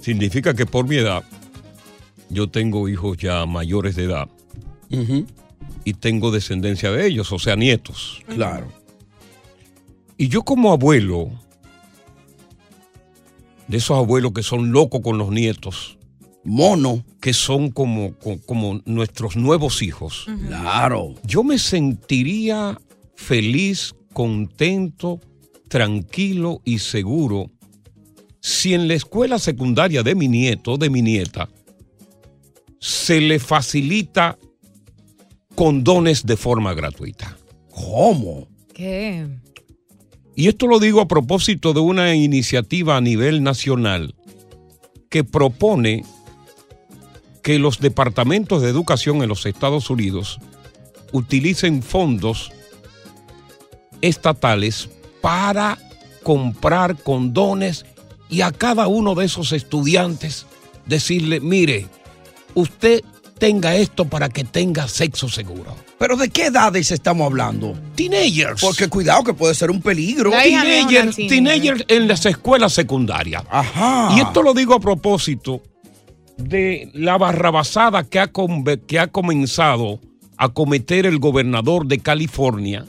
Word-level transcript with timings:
significa 0.00 0.54
que 0.54 0.66
por 0.66 0.86
mi 0.88 0.96
edad 0.96 1.22
yo 2.30 2.48
tengo 2.48 2.88
hijos 2.88 3.16
ya 3.16 3.46
mayores 3.46 3.96
de 3.96 4.04
edad 4.04 4.28
y 5.84 5.92
tengo 5.94 6.30
descendencia 6.30 6.90
de 6.90 7.06
ellos, 7.06 7.30
o 7.32 7.38
sea, 7.38 7.56
nietos. 7.56 8.22
Claro. 8.26 8.68
Y 10.16 10.28
yo 10.28 10.42
como 10.42 10.72
abuelo, 10.72 11.30
de 13.66 13.76
esos 13.76 13.96
abuelos 13.96 14.32
que 14.32 14.42
son 14.42 14.72
locos 14.72 15.00
con 15.02 15.18
los 15.18 15.30
nietos, 15.30 15.98
mono, 16.44 17.04
que 17.20 17.32
son 17.34 17.70
como, 17.70 18.14
co- 18.14 18.40
como 18.46 18.80
nuestros 18.86 19.36
nuevos 19.36 19.82
hijos. 19.82 20.26
Claro. 20.48 21.14
Yo 21.24 21.44
me 21.44 21.58
sentiría 21.58 22.78
feliz, 23.14 23.94
contento, 24.12 25.20
tranquilo 25.68 26.62
y 26.64 26.78
seguro 26.78 27.50
si 28.40 28.74
en 28.74 28.88
la 28.88 28.94
escuela 28.94 29.38
secundaria 29.38 30.02
de 30.02 30.14
mi 30.14 30.28
nieto, 30.28 30.76
de 30.76 30.90
mi 30.90 31.02
nieta, 31.02 31.48
se 32.80 33.20
le 33.20 33.38
facilita 33.38 34.38
condones 35.54 36.24
de 36.24 36.36
forma 36.36 36.74
gratuita. 36.74 37.36
¿Cómo? 37.70 38.48
¿Qué? 38.72 39.26
Y 40.36 40.46
esto 40.46 40.68
lo 40.68 40.78
digo 40.78 41.00
a 41.00 41.08
propósito 41.08 41.72
de 41.72 41.80
una 41.80 42.14
iniciativa 42.14 42.96
a 42.96 43.00
nivel 43.00 43.42
nacional 43.42 44.14
que 45.10 45.24
propone 45.24 46.04
que 47.42 47.58
los 47.58 47.80
departamentos 47.80 48.62
de 48.62 48.68
educación 48.68 49.22
en 49.22 49.28
los 49.28 49.46
Estados 49.46 49.90
Unidos 49.90 50.38
utilicen 51.12 51.82
fondos 51.82 52.52
estatales 54.00 54.88
para 55.20 55.78
comprar 56.22 56.96
condones 57.02 57.84
y 58.28 58.42
a 58.42 58.52
cada 58.52 58.86
uno 58.88 59.14
de 59.14 59.26
esos 59.26 59.52
estudiantes 59.52 60.46
decirle, 60.86 61.40
mire, 61.40 61.86
usted 62.54 63.02
tenga 63.38 63.76
esto 63.76 64.04
para 64.06 64.28
que 64.28 64.44
tenga 64.44 64.88
sexo 64.88 65.28
seguro. 65.28 65.74
¿Pero 65.98 66.16
de 66.16 66.28
qué 66.28 66.46
edades 66.46 66.90
estamos 66.90 67.26
hablando? 67.26 67.76
Teenagers. 67.94 68.60
Porque 68.60 68.88
cuidado 68.88 69.24
que 69.24 69.34
puede 69.34 69.54
ser 69.54 69.70
un 69.70 69.80
peligro. 69.80 70.30
Teenagers, 70.30 71.16
teenagers 71.16 71.84
en 71.88 72.08
las 72.08 72.24
escuelas 72.26 72.72
secundarias. 72.72 73.44
Ajá. 73.50 74.14
Y 74.16 74.20
esto 74.20 74.42
lo 74.42 74.54
digo 74.54 74.74
a 74.74 74.80
propósito 74.80 75.62
de 76.36 76.90
la 76.94 77.18
barrabasada 77.18 78.04
que 78.04 78.20
ha, 78.20 78.30
que 78.86 78.98
ha 78.98 79.08
comenzado 79.08 80.00
a 80.36 80.50
cometer 80.50 81.04
el 81.04 81.18
gobernador 81.18 81.86
de 81.86 81.98
California, 81.98 82.84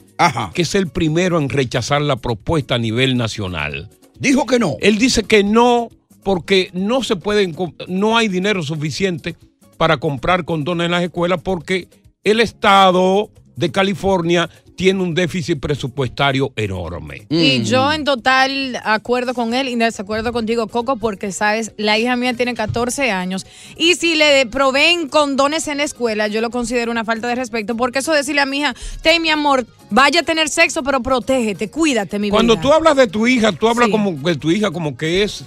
que 0.53 0.61
es 0.61 0.75
el 0.75 0.88
primero 0.88 1.39
en 1.39 1.50
rechazar 1.50 2.01
la 2.01 2.16
propuesta 2.17 2.75
a 2.75 2.77
nivel 2.77 3.17
nacional. 3.17 3.89
Dijo 4.19 4.46
que 4.46 4.59
no. 4.59 4.75
Él 4.81 4.97
dice 4.97 5.24
que 5.24 5.44
no, 5.44 5.90
porque 6.24 6.69
no 6.74 7.03
se 7.03 7.16
pueden, 7.16 7.56
no 7.88 8.18
hay 8.18 8.28
dinero 8.28 8.62
suficiente 8.62 9.35
para 9.78 9.97
comprar 9.97 10.46
condones 10.46 10.85
en 10.85 10.91
las 10.91 11.03
escuelas 11.03 11.40
porque 11.41 11.88
el 12.24 12.41
estado 12.41 13.31
de 13.56 13.72
California 13.72 14.50
tiene 14.79 15.03
un 15.03 15.13
déficit 15.13 15.59
presupuestario 15.59 16.53
enorme. 16.56 17.25
Y 17.29 17.63
yo 17.63 17.91
en 17.91 18.06
total 18.06 18.79
acuerdo 18.85 19.34
con 19.34 19.53
él 19.53 19.67
y 19.67 19.75
desacuerdo 19.75 20.31
contigo, 20.31 20.69
Coco, 20.69 20.95
porque 20.95 21.34
sabes, 21.34 21.73
la 21.75 21.97
hija 21.97 22.16
mía 22.16 22.34
tiene 22.34 22.53
14 22.53 23.12
años 23.12 23.45
y 23.75 23.95
si 23.95 24.16
le 24.16 24.45
proveen 24.45 25.09
condones 25.09 25.68
en 25.68 25.79
la 25.79 25.84
escuela, 25.84 26.29
yo 26.29 26.39
lo 26.39 26.50
considero 26.50 26.91
una 26.91 27.03
falta 27.03 27.28
de 27.28 27.35
respeto, 27.35 27.75
porque 27.75 28.00
eso 28.00 28.13
decirle 28.13 28.39
a 28.39 28.45
mi 28.45 28.59
hija, 28.59 28.73
te 29.01 29.19
mi 29.19 29.29
amor, 29.29 29.68
vaya 29.89 30.22
a 30.22 30.23
tener 30.23 30.47
sexo, 30.47 30.81
pero 30.81 31.01
protégete, 31.01 31.69
cuídate, 31.69 32.18
mi 32.18 32.29
Cuando 32.29 32.53
vida. 32.53 32.62
tú 32.62 32.72
hablas 32.72 32.95
de 32.95 33.07
tu 33.07 33.28
hija, 33.28 33.51
tú 33.51 33.68
hablas 33.68 33.88
Sí. 33.88 33.91
como 33.91 34.13
de 34.13 34.35
tu 34.38 34.50
hija 34.50 34.72
como 34.72 34.95
que 34.95 35.23
es... 35.23 35.41
Es 35.41 35.45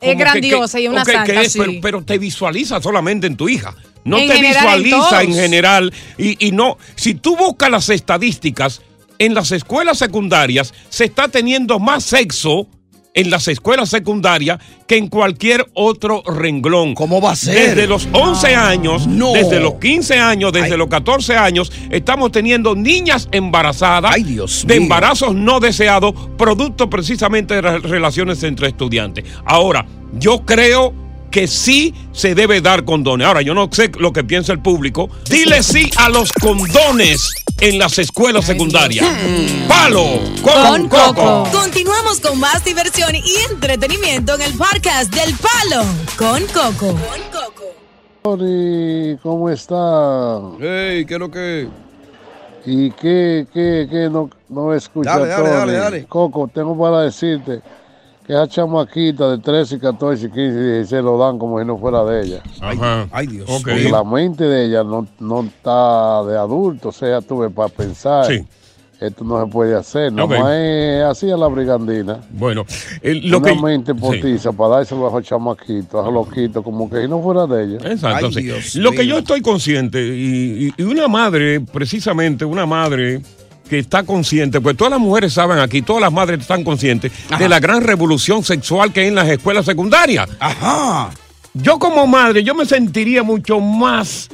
que- 0.00 0.14
grandiosa 0.14 0.80
y 0.80 0.88
una 0.88 1.04
que 1.04 1.12
santa, 1.12 1.42
es, 1.42 1.52
sí. 1.52 1.58
pero, 1.58 1.72
pero 1.82 2.02
te 2.02 2.16
visualiza 2.16 2.80
solamente 2.80 3.26
en 3.26 3.36
tu 3.36 3.46
hija. 3.46 3.74
No 4.04 4.18
En 4.18 4.28
te 4.28 4.36
general, 4.36 4.76
en 4.78 4.82
visualiza 4.84 5.22
en, 5.22 5.26
todos. 5.28 5.40
general. 5.40 5.92
Y, 6.18 6.46
y 6.46 6.52
no, 6.52 6.78
si 6.94 7.14
tú 7.14 7.36
buscas 7.36 7.70
las 7.70 7.88
estadísticas, 7.88 8.82
en 9.18 9.34
las 9.34 9.52
escuelas 9.52 9.98
secundarias 9.98 10.74
se 10.88 11.04
está 11.04 11.28
teniendo 11.28 11.78
más 11.78 12.04
sexo 12.04 12.66
en 13.16 13.30
las 13.30 13.46
escuelas 13.46 13.90
secundarias 13.90 14.58
que 14.88 14.96
en 14.96 15.06
cualquier 15.06 15.64
otro 15.74 16.24
renglón. 16.26 16.94
¿Cómo 16.94 17.20
va 17.20 17.30
a 17.30 17.36
ser? 17.36 17.68
Desde 17.76 17.86
los 17.86 18.08
11 18.12 18.56
años, 18.56 19.06
No. 19.06 19.32
desde 19.32 19.60
los 19.60 19.74
15 19.74 20.18
años, 20.18 20.52
desde 20.52 20.76
los 20.76 20.88
14 20.88 21.36
años, 21.36 21.70
estamos 21.90 22.32
teniendo 22.32 22.74
niñas 22.74 23.28
embarazadas 23.30 24.16
de 24.16 24.20
mío. 24.24 24.46
embarazos 24.66 25.32
no 25.32 25.60
deseados, 25.60 26.12
producto 26.36 26.90
precisamente 26.90 27.54
de 27.54 27.62
las 27.62 27.82
relaciones 27.82 28.42
entre 28.42 28.66
estudiantes. 28.66 29.24
Ahora, 29.44 29.86
yo 30.14 30.44
creo 30.44 30.92
que 31.34 31.48
sí 31.48 31.92
se 32.12 32.36
debe 32.36 32.60
dar 32.60 32.84
condones. 32.84 33.26
Ahora, 33.26 33.42
yo 33.42 33.54
no 33.54 33.68
sé 33.72 33.90
lo 33.98 34.12
que 34.12 34.22
piensa 34.22 34.52
el 34.52 34.60
público. 34.60 35.10
Dile 35.28 35.64
sí 35.64 35.90
a 35.96 36.08
los 36.08 36.30
condones 36.32 37.28
en 37.58 37.76
las 37.76 37.98
escuelas 37.98 38.44
secundarias. 38.44 39.04
Palo 39.66 40.20
con, 40.42 40.88
coco. 40.88 41.48
Continuamos 41.50 42.20
con 42.20 42.38
más 42.38 42.64
diversión 42.64 43.16
y 43.16 43.34
entretenimiento 43.50 44.36
en 44.36 44.42
el 44.42 44.52
podcast 44.52 45.12
del 45.12 45.34
Palo 45.34 45.84
con 46.16 46.46
Coco. 46.46 46.96
Tony, 48.22 49.16
¿cómo 49.20 49.50
está? 49.50 50.40
Hey, 50.60 51.04
¿qué 51.04 51.14
es 51.14 51.18
lo 51.18 51.32
que? 51.32 51.68
¿Y 52.64 52.92
qué, 52.92 53.48
qué, 53.52 53.88
qué 53.90 54.08
no, 54.08 54.30
no 54.48 54.72
escucha 54.72 55.18
Dale, 55.18 55.26
dale, 55.26 55.42
Tony? 55.42 55.56
dale, 55.56 55.72
dale. 55.72 56.04
Coco, 56.04 56.48
tengo 56.54 56.78
para 56.78 57.00
decirte 57.00 57.60
que 58.26 58.32
esa 58.32 58.48
chamaquita 58.48 59.30
de 59.32 59.38
13, 59.38 59.78
14, 59.78 60.30
15 60.30 60.42
y 60.42 60.50
16 60.76 61.02
lo 61.04 61.18
dan 61.18 61.38
como 61.38 61.58
si 61.60 61.66
no 61.66 61.76
fuera 61.78 62.04
de 62.04 62.22
ella. 62.22 62.42
Ajá. 62.60 63.06
Ay, 63.12 63.26
Dios. 63.26 63.46
Porque 63.50 63.88
la 63.90 64.02
mente 64.04 64.44
de 64.44 64.66
ella 64.66 64.82
no, 64.82 65.06
no 65.20 65.42
está 65.42 66.24
de 66.24 66.38
adulto, 66.38 66.88
o 66.88 66.92
sea, 66.92 67.20
tuve 67.20 67.50
para 67.50 67.68
pensar. 67.68 68.26
Sí. 68.26 68.44
Esto 69.00 69.24
no 69.24 69.44
se 69.44 69.50
puede 69.50 69.74
hacer, 69.74 70.10
nomás 70.12 70.52
es 70.52 71.02
así 71.02 71.28
a 71.30 71.36
la 71.36 71.48
brigandina. 71.48 72.20
Bueno, 72.30 72.64
el- 73.02 73.28
lo 73.28 73.38
Una 73.38 73.52
que. 73.52 73.60
mente 73.60 73.94
potiza 73.94 74.52
para 74.52 74.76
dárselo 74.76 75.04
a 75.06 75.08
esos 75.10 75.24
chamaquitos, 75.24 75.94
a 75.94 76.02
esos 76.02 76.14
loquitos, 76.14 76.62
como 76.64 76.88
que 76.88 77.02
si 77.02 77.08
no 77.08 77.20
fuera 77.20 77.44
de 77.46 77.64
ella. 77.64 77.90
Exacto, 77.90 78.26
Ay, 78.28 78.32
sí. 78.32 78.42
Dios 78.42 78.76
Lo 78.76 78.92
que 78.92 79.04
yo 79.06 79.18
estoy 79.18 79.42
consciente, 79.42 80.00
y, 80.00 80.68
y- 80.68 80.74
y 80.78 80.82
una 80.84 81.08
madre, 81.08 81.60
precisamente 81.60 82.44
una 82.46 82.64
madre 82.64 83.20
que 83.68 83.78
está 83.78 84.02
consciente, 84.02 84.60
pues 84.60 84.76
todas 84.76 84.90
las 84.92 85.00
mujeres 85.00 85.32
saben 85.32 85.58
aquí, 85.58 85.82
todas 85.82 86.02
las 86.02 86.12
madres 86.12 86.40
están 86.40 86.64
conscientes 86.64 87.10
de 87.38 87.48
la 87.48 87.60
gran 87.60 87.80
revolución 87.82 88.44
sexual 88.44 88.92
que 88.92 89.00
hay 89.00 89.06
en 89.08 89.14
las 89.14 89.28
escuelas 89.28 89.64
secundarias. 89.64 90.28
Ajá. 90.38 91.10
Yo 91.54 91.78
como 91.78 92.06
madre, 92.06 92.42
yo 92.44 92.54
me 92.54 92.66
sentiría 92.66 93.22
mucho 93.22 93.60
más 93.60 94.28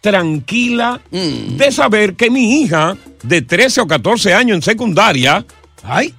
tranquila 0.00 1.00
Mm. 1.10 1.56
de 1.56 1.70
saber 1.72 2.14
que 2.14 2.30
mi 2.30 2.60
hija 2.62 2.96
de 3.22 3.42
13 3.42 3.82
o 3.82 3.86
14 3.86 4.34
años 4.34 4.56
en 4.56 4.62
secundaria, 4.62 5.44
Ay. 5.84 6.12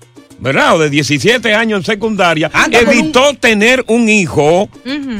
¿Verdad? 0.43 0.75
O 0.75 0.79
de 0.79 0.89
17 0.89 1.55
años 1.55 1.79
en 1.79 1.85
secundaria, 1.85 2.51
Anda 2.53 2.83
con 2.83 2.89
evitó 2.89 3.33
tener 3.33 3.83
un 3.87 4.09
hijo, 4.09 4.69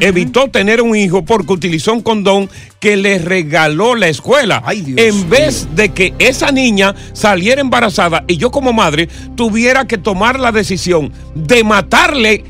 evitó 0.00 0.48
tener 0.48 0.82
un 0.82 0.94
hijo 0.94 1.24
porque 1.24 1.54
utilizó 1.54 1.94
un 1.94 2.02
condón 2.02 2.48
que 2.78 2.96
le 2.96 3.18
regaló 3.18 3.94
la 3.94 4.08
escuela. 4.08 4.62
Ay, 4.64 4.82
Dios 4.82 5.00
en 5.00 5.30
vez 5.30 5.68
de 5.74 5.88
que 5.88 6.12
esa 6.18 6.52
niña 6.52 6.94
saliera 7.14 7.60
embarazada 7.60 8.24
y 8.28 8.36
yo 8.36 8.50
como 8.50 8.72
madre 8.72 9.08
tuviera 9.34 9.86
que 9.86 9.96
tomar 9.98 10.38
la 10.38 10.52
decisión 10.52 11.12
de 11.34 11.64
matarle 11.64 12.44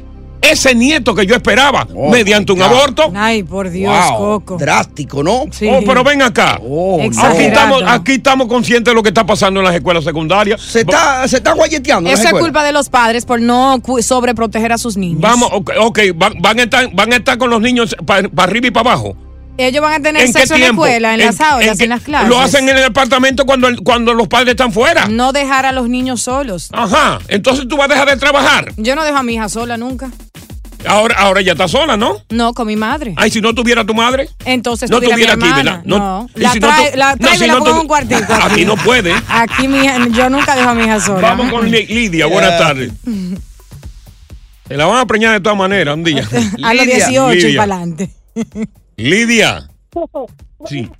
ese 0.50 0.74
nieto 0.74 1.14
que 1.14 1.26
yo 1.26 1.34
esperaba 1.34 1.86
Oh, 1.94 2.10
mediante 2.10 2.52
un 2.52 2.62
aborto. 2.62 3.12
Ay, 3.14 3.42
por 3.42 3.70
Dios, 3.70 3.92
Wow. 4.10 4.18
Coco. 4.18 4.56
Drástico, 4.56 5.22
¿no? 5.22 5.44
Sí. 5.50 5.68
Oh, 5.70 5.80
pero 5.86 6.02
ven 6.04 6.22
acá. 6.22 6.58
Oh, 6.62 7.00
Aquí 7.00 7.44
estamos, 7.44 7.82
aquí 7.86 8.12
estamos 8.12 8.46
conscientes 8.48 8.90
de 8.90 8.94
lo 8.94 9.02
que 9.02 9.08
está 9.10 9.24
pasando 9.26 9.60
en 9.60 9.66
las 9.66 9.74
escuelas 9.74 10.04
secundarias. 10.04 10.60
Se 10.60 10.80
está, 10.80 11.26
se 11.28 11.36
está 11.36 11.52
guayeteando. 11.52 12.10
Eso 12.10 12.24
es 12.24 12.32
culpa 12.32 12.64
de 12.64 12.72
los 12.72 12.88
padres 12.88 13.24
por 13.24 13.40
no 13.40 13.80
sobreproteger 14.00 14.72
a 14.72 14.78
sus 14.78 14.96
niños. 14.96 15.20
Vamos, 15.20 15.48
ok, 15.52 15.70
ok, 15.80 15.98
van, 16.14 16.34
van 16.40 16.60
a 16.60 16.62
estar, 16.64 16.88
van 16.94 17.12
a 17.12 17.16
estar 17.16 17.38
con 17.38 17.50
los 17.50 17.60
niños 17.60 17.94
para 18.06 18.28
arriba 18.36 18.68
y 18.68 18.70
para 18.70 18.90
abajo. 18.92 19.16
Ellos 19.56 19.82
van 19.82 19.92
a 19.94 20.00
tener 20.00 20.22
¿En 20.22 20.32
qué 20.32 20.40
sexo 20.40 20.54
en 20.54 20.60
la 20.62 20.66
escuela, 20.68 21.14
en, 21.14 21.20
las 21.20 21.40
aulas, 21.40 21.78
en, 21.78 21.88
las 21.88 22.02
clases. 22.02 22.28
Lo 22.28 22.40
hacen 22.40 22.68
en 22.68 22.76
el 22.76 22.84
apartamento 22.84 23.46
cuando, 23.46 23.68
el- 23.68 23.80
cuando 23.82 24.12
los 24.12 24.26
padres 24.26 24.50
están 24.50 24.72
fuera. 24.72 25.06
No 25.06 25.32
dejar 25.32 25.64
a 25.64 25.70
los 25.72 25.88
niños 25.88 26.22
solos. 26.22 26.68
Ajá. 26.72 27.20
Entonces 27.28 27.68
tú 27.68 27.76
vas 27.76 27.88
a 27.88 27.92
dejar 27.92 28.08
de 28.10 28.16
trabajar. 28.16 28.72
Yo 28.76 28.96
no 28.96 29.04
dejo 29.04 29.16
a 29.18 29.22
mi 29.22 29.34
hija 29.34 29.48
sola 29.48 29.76
nunca. 29.76 30.10
Ahora, 30.86 31.14
ahora 31.18 31.40
ya 31.40 31.52
está 31.52 31.66
sola, 31.68 31.96
¿no? 31.96 32.16
No, 32.30 32.52
con 32.52 32.66
mi 32.66 32.76
madre. 32.76 33.14
Ay, 33.16 33.30
si 33.30 33.40
no 33.40 33.54
tuviera 33.54 33.86
tu 33.86 33.94
madre. 33.94 34.28
Entonces 34.44 34.90
No 34.90 35.00
tuviera 35.00 35.34
mi 35.36 35.44
aquí. 35.46 35.52
¿verdad? 35.54 35.80
No, 35.84 36.28
la, 36.34 36.52
si 36.52 36.60
no 36.60 36.66
trae, 36.66 36.90
tu- 36.90 36.98
la 36.98 37.10
no, 37.12 37.16
traigo 37.18 37.38
si 37.38 37.44
y 37.44 37.46
la 37.46 37.52
no 37.54 37.58
pongo 37.60 37.70
en 37.70 37.76
tu- 37.76 37.80
un 37.82 37.86
cuartito. 37.88 38.34
Aquí 38.42 38.64
no 38.66 38.76
puede. 38.76 39.14
Aquí 39.28 39.68
mi 39.68 39.78
hija- 39.84 40.08
yo 40.08 40.28
nunca 40.30 40.56
dejo 40.56 40.68
a 40.70 40.74
mi 40.74 40.82
hija 40.84 41.00
sola. 41.00 41.20
Vamos 41.28 41.50
con 41.52 41.70
Li- 41.70 41.86
Lidia, 41.86 42.26
buenas 42.26 42.58
tardes. 42.58 42.92
Se 44.68 44.76
la 44.76 44.86
van 44.86 44.98
a 44.98 45.06
preñar 45.06 45.32
de 45.32 45.40
todas 45.40 45.56
maneras 45.56 45.94
un 45.94 46.04
día. 46.04 46.28
a 46.64 46.74
los 46.74 46.84
Lidia. 46.86 47.06
18 47.08 47.48
y 47.48 47.56
para 47.56 47.74
adelante. 47.76 48.10
Lidia. 48.96 49.68
Sí. 50.66 50.90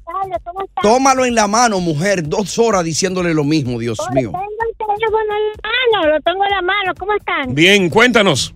Tómalo 0.82 1.24
en 1.24 1.34
la 1.34 1.48
mano, 1.48 1.80
mujer. 1.80 2.28
Dos 2.28 2.58
horas 2.58 2.84
diciéndole 2.84 3.32
lo 3.32 3.44
mismo, 3.44 3.78
Dios 3.78 3.98
mío. 4.12 4.30
Tengo 4.30 4.44
el 4.44 4.76
teléfono 4.76 5.22
en 5.22 5.28
la 5.62 6.02
mano, 6.02 6.14
lo 6.14 6.20
tengo 6.20 6.44
en 6.44 6.50
la 6.50 6.60
mano. 6.62 6.92
¿Cómo 6.98 7.14
están? 7.14 7.54
Bien, 7.54 7.88
cuéntanos. 7.88 8.54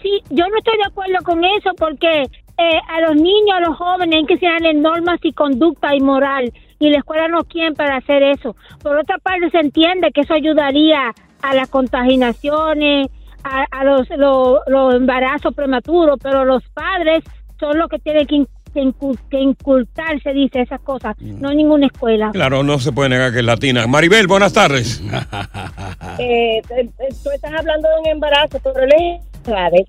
Sí, 0.00 0.22
yo 0.30 0.46
no 0.46 0.58
estoy 0.58 0.76
de 0.76 0.84
acuerdo 0.86 1.16
con 1.24 1.44
eso 1.44 1.70
porque 1.76 2.22
eh, 2.22 2.80
a 2.88 3.00
los 3.00 3.16
niños, 3.16 3.56
a 3.56 3.60
los 3.68 3.76
jóvenes 3.76 4.14
hay 4.14 4.26
que 4.26 4.34
enseñarles 4.34 4.76
normas 4.76 5.18
y 5.24 5.32
conducta 5.32 5.92
y 5.92 6.00
moral. 6.00 6.52
Y 6.78 6.90
la 6.90 6.98
escuela 6.98 7.26
no 7.26 7.42
quieren 7.42 7.74
para 7.74 7.96
hacer 7.96 8.22
eso. 8.22 8.54
Por 8.80 8.96
otra 8.98 9.18
parte, 9.18 9.50
se 9.50 9.58
entiende 9.58 10.12
que 10.12 10.20
eso 10.20 10.34
ayudaría 10.34 11.12
a 11.42 11.54
las 11.54 11.68
contaminaciones, 11.68 13.08
a, 13.42 13.64
a 13.72 13.82
los, 13.84 14.08
lo- 14.10 14.60
los 14.68 14.94
embarazos 14.94 15.52
prematuros, 15.52 16.16
pero 16.22 16.44
los 16.44 16.62
padres 16.68 17.24
son 17.62 17.78
los 17.78 17.88
que 17.88 17.98
tienen 18.00 18.26
que, 18.26 18.44
que 18.74 18.80
incu- 18.82 19.18
que 19.30 19.38
incultar, 19.40 20.20
se 20.20 20.32
dice, 20.32 20.62
esas 20.62 20.80
cosas. 20.80 21.14
No 21.20 21.52
ninguna 21.54 21.86
escuela. 21.86 22.30
Claro, 22.32 22.62
no 22.64 22.78
se 22.80 22.90
puede 22.90 23.10
negar 23.10 23.32
que 23.32 23.38
es 23.38 23.44
latina. 23.44 23.86
Maribel, 23.86 24.26
buenas 24.26 24.52
tardes. 24.52 25.00
eh, 26.18 26.60
eh, 26.70 26.88
tú 27.22 27.30
estás 27.30 27.52
hablando 27.56 27.88
de 27.88 28.00
un 28.00 28.06
embarazo, 28.08 28.58
pero 28.62 28.80
él 28.84 28.90
es 28.98 29.42
grave. 29.44 29.86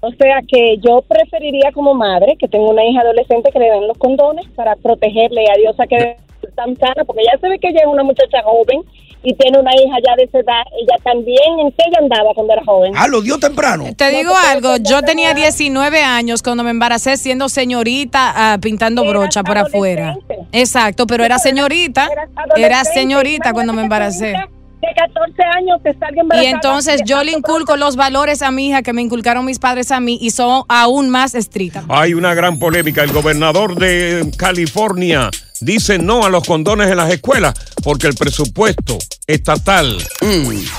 O 0.00 0.10
sea 0.12 0.40
que 0.46 0.76
yo 0.78 1.02
preferiría 1.08 1.70
como 1.72 1.94
madre 1.94 2.36
que 2.38 2.48
tengo 2.48 2.70
una 2.70 2.84
hija 2.84 3.00
adolescente 3.00 3.50
que 3.52 3.58
le 3.58 3.70
den 3.70 3.88
los 3.88 3.98
condones 3.98 4.46
para 4.54 4.76
protegerle 4.76 5.44
a 5.52 5.56
Dios 5.58 5.74
a 5.80 5.86
que 5.86 6.16
tan 6.54 6.76
sana, 6.76 7.04
porque 7.04 7.22
ya 7.24 7.38
se 7.38 7.48
ve 7.48 7.58
que 7.58 7.68
ella 7.68 7.80
es 7.80 7.86
una 7.86 8.04
muchacha 8.04 8.42
joven 8.44 8.82
y 9.26 9.34
tiene 9.34 9.58
una 9.58 9.72
hija 9.74 9.96
ya 10.06 10.14
de 10.14 10.22
esa 10.22 10.38
edad. 10.38 10.62
Ella 10.80 11.02
también, 11.02 11.58
¿en 11.58 11.72
qué 11.72 11.82
ella 11.88 11.98
andaba 11.98 12.32
cuando 12.32 12.52
era 12.52 12.62
joven? 12.64 12.92
Ah, 12.94 13.08
lo 13.08 13.20
dio 13.20 13.40
temprano. 13.40 13.86
Te 13.96 14.10
digo 14.10 14.32
algo, 14.36 14.76
yo 14.76 15.02
tenía 15.02 15.34
19 15.34 16.00
años 16.00 16.44
cuando 16.44 16.62
me 16.62 16.70
embaracé 16.70 17.16
siendo 17.16 17.48
señorita 17.48 18.32
ah, 18.36 18.58
pintando 18.62 19.04
brocha 19.04 19.42
por 19.42 19.58
afuera. 19.58 20.16
Exacto, 20.52 21.08
pero 21.08 21.24
era 21.24 21.40
señorita, 21.40 22.08
era 22.56 22.84
señorita 22.84 23.52
cuando 23.52 23.72
me 23.72 23.82
embaracé. 23.82 24.36
De 24.86 24.94
14 24.94 25.42
años 25.56 25.80
que 25.82 25.92
salga 25.94 26.16
Y 26.16 26.20
embarazada. 26.20 26.50
entonces 26.50 27.00
yo 27.04 27.22
le 27.24 27.32
inculco 27.32 27.76
los 27.76 27.96
valores 27.96 28.42
a 28.42 28.50
mi 28.50 28.68
hija 28.68 28.82
que 28.82 28.92
me 28.92 29.02
inculcaron 29.02 29.44
mis 29.44 29.58
padres 29.58 29.90
a 29.90 30.00
mí 30.00 30.18
y 30.20 30.30
son 30.30 30.62
aún 30.68 31.10
más 31.10 31.34
estrictas. 31.34 31.84
Hay 31.88 32.14
una 32.14 32.34
gran 32.34 32.58
polémica. 32.58 33.02
El 33.02 33.12
gobernador 33.12 33.74
de 33.76 34.30
California 34.36 35.30
dice 35.60 35.98
no 35.98 36.24
a 36.24 36.28
los 36.28 36.44
condones 36.44 36.88
en 36.90 36.98
las 36.98 37.10
escuelas 37.10 37.54
porque 37.82 38.06
el 38.06 38.14
presupuesto 38.14 38.98
estatal 39.26 39.96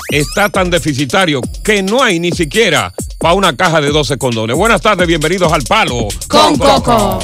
está 0.09 0.49
tan 0.49 0.69
deficitario 0.69 1.41
que 1.63 1.83
no 1.83 2.01
hay 2.01 2.19
ni 2.19 2.31
siquiera 2.31 2.93
para 3.19 3.33
una 3.33 3.55
caja 3.55 3.81
de 3.81 3.89
12 3.89 4.17
condones. 4.17 4.55
Buenas 4.55 4.81
tardes, 4.81 5.07
bienvenidos 5.07 5.51
al 5.51 5.63
Palo 5.63 6.07
Con 6.29 6.57
Coco. 6.57 7.19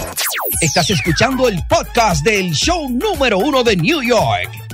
Estás 0.62 0.90
escuchando 0.90 1.48
el 1.48 1.60
podcast 1.70 2.24
del 2.26 2.52
show 2.54 2.90
número 2.90 3.38
uno 3.38 3.64
de 3.64 3.76
New 3.76 4.02
York. 4.02 4.50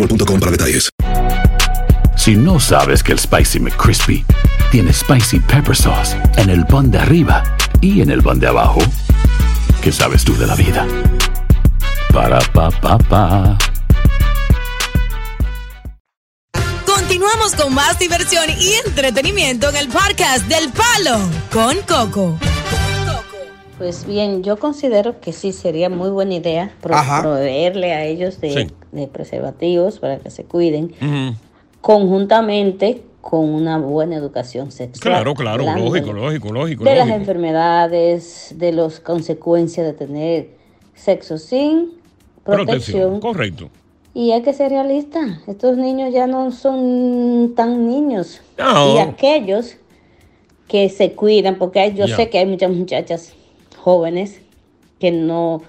boostmobile.com 0.00 0.40
para 0.40 0.52
detalles. 0.52 0.88
Si 2.16 2.34
no 2.34 2.60
sabes 2.60 3.02
que 3.02 3.12
el 3.12 3.18
Spicy 3.18 3.60
McCrispy 3.60 4.24
tiene 4.70 4.92
Spicy 4.92 5.40
Pepper 5.40 5.76
Sauce 5.76 6.16
en 6.36 6.50
el 6.50 6.66
pan 6.66 6.90
de 6.90 6.98
arriba 6.98 7.42
y 7.80 8.02
en 8.02 8.10
el 8.10 8.22
pan 8.22 8.38
de 8.38 8.46
abajo, 8.46 8.80
¿qué 9.82 9.90
sabes 9.90 10.24
tú 10.24 10.36
de 10.36 10.46
la 10.46 10.54
vida? 10.54 10.86
Para, 12.12 12.38
pa, 12.52 12.70
pa, 12.70 12.98
pa. 12.98 13.58
Continuamos 16.84 17.54
con 17.54 17.74
más 17.74 17.98
diversión 17.98 18.44
y 18.58 18.74
entretenimiento 18.86 19.68
en 19.70 19.76
el 19.76 19.88
podcast 19.88 20.46
del 20.46 20.70
Palo 20.70 21.18
con 21.50 21.76
Coco. 21.82 22.38
Pues 23.80 24.06
bien, 24.06 24.42
yo 24.42 24.58
considero 24.58 25.20
que 25.22 25.32
sí 25.32 25.52
sería 25.54 25.88
muy 25.88 26.10
buena 26.10 26.34
idea 26.34 26.70
pro- 26.82 26.94
Ajá. 26.94 27.22
proveerle 27.22 27.94
a 27.94 28.04
ellos 28.04 28.38
de, 28.38 28.50
Sí. 28.52 28.66
de 28.92 29.06
preservativos 29.08 29.98
para 29.98 30.18
que 30.18 30.28
se 30.28 30.44
cuiden, 30.44 30.92
conjuntamente 31.80 33.02
con 33.22 33.48
una 33.48 33.78
buena 33.78 34.16
educación 34.16 34.70
sexual. 34.70 35.00
Claro, 35.14 35.34
claro, 35.34 35.62
hablando 35.62 35.86
lógico, 35.86 36.12
lógico, 36.12 36.52
lógico. 36.52 36.84
De 36.84 36.94
las 36.94 37.08
enfermedades, 37.08 38.54
de 38.56 38.72
las 38.72 39.00
consecuencias 39.00 39.86
de 39.86 39.94
tener 39.94 40.50
sexo 40.94 41.38
sin 41.38 41.92
protección. 42.44 43.18
Correcto. 43.20 43.70
Y 44.12 44.32
hay 44.32 44.42
que 44.42 44.52
ser 44.52 44.72
realista. 44.72 45.40
Estos 45.46 45.78
niños 45.78 46.12
ya 46.12 46.26
no 46.26 46.50
son 46.50 47.54
tan 47.56 47.88
niños. 47.88 48.42
No. 48.58 48.94
Y 48.94 48.98
aquellos 48.98 49.76
que 50.68 50.90
se 50.90 51.12
cuidan, 51.12 51.56
porque 51.56 51.94
yo 51.94 52.06
sé 52.08 52.28
que 52.28 52.38
hay 52.40 52.46
muchas 52.46 52.70
muchachas 52.72 53.32
jóvenes 53.80 54.42
que 54.98 55.10
no, 55.10 55.62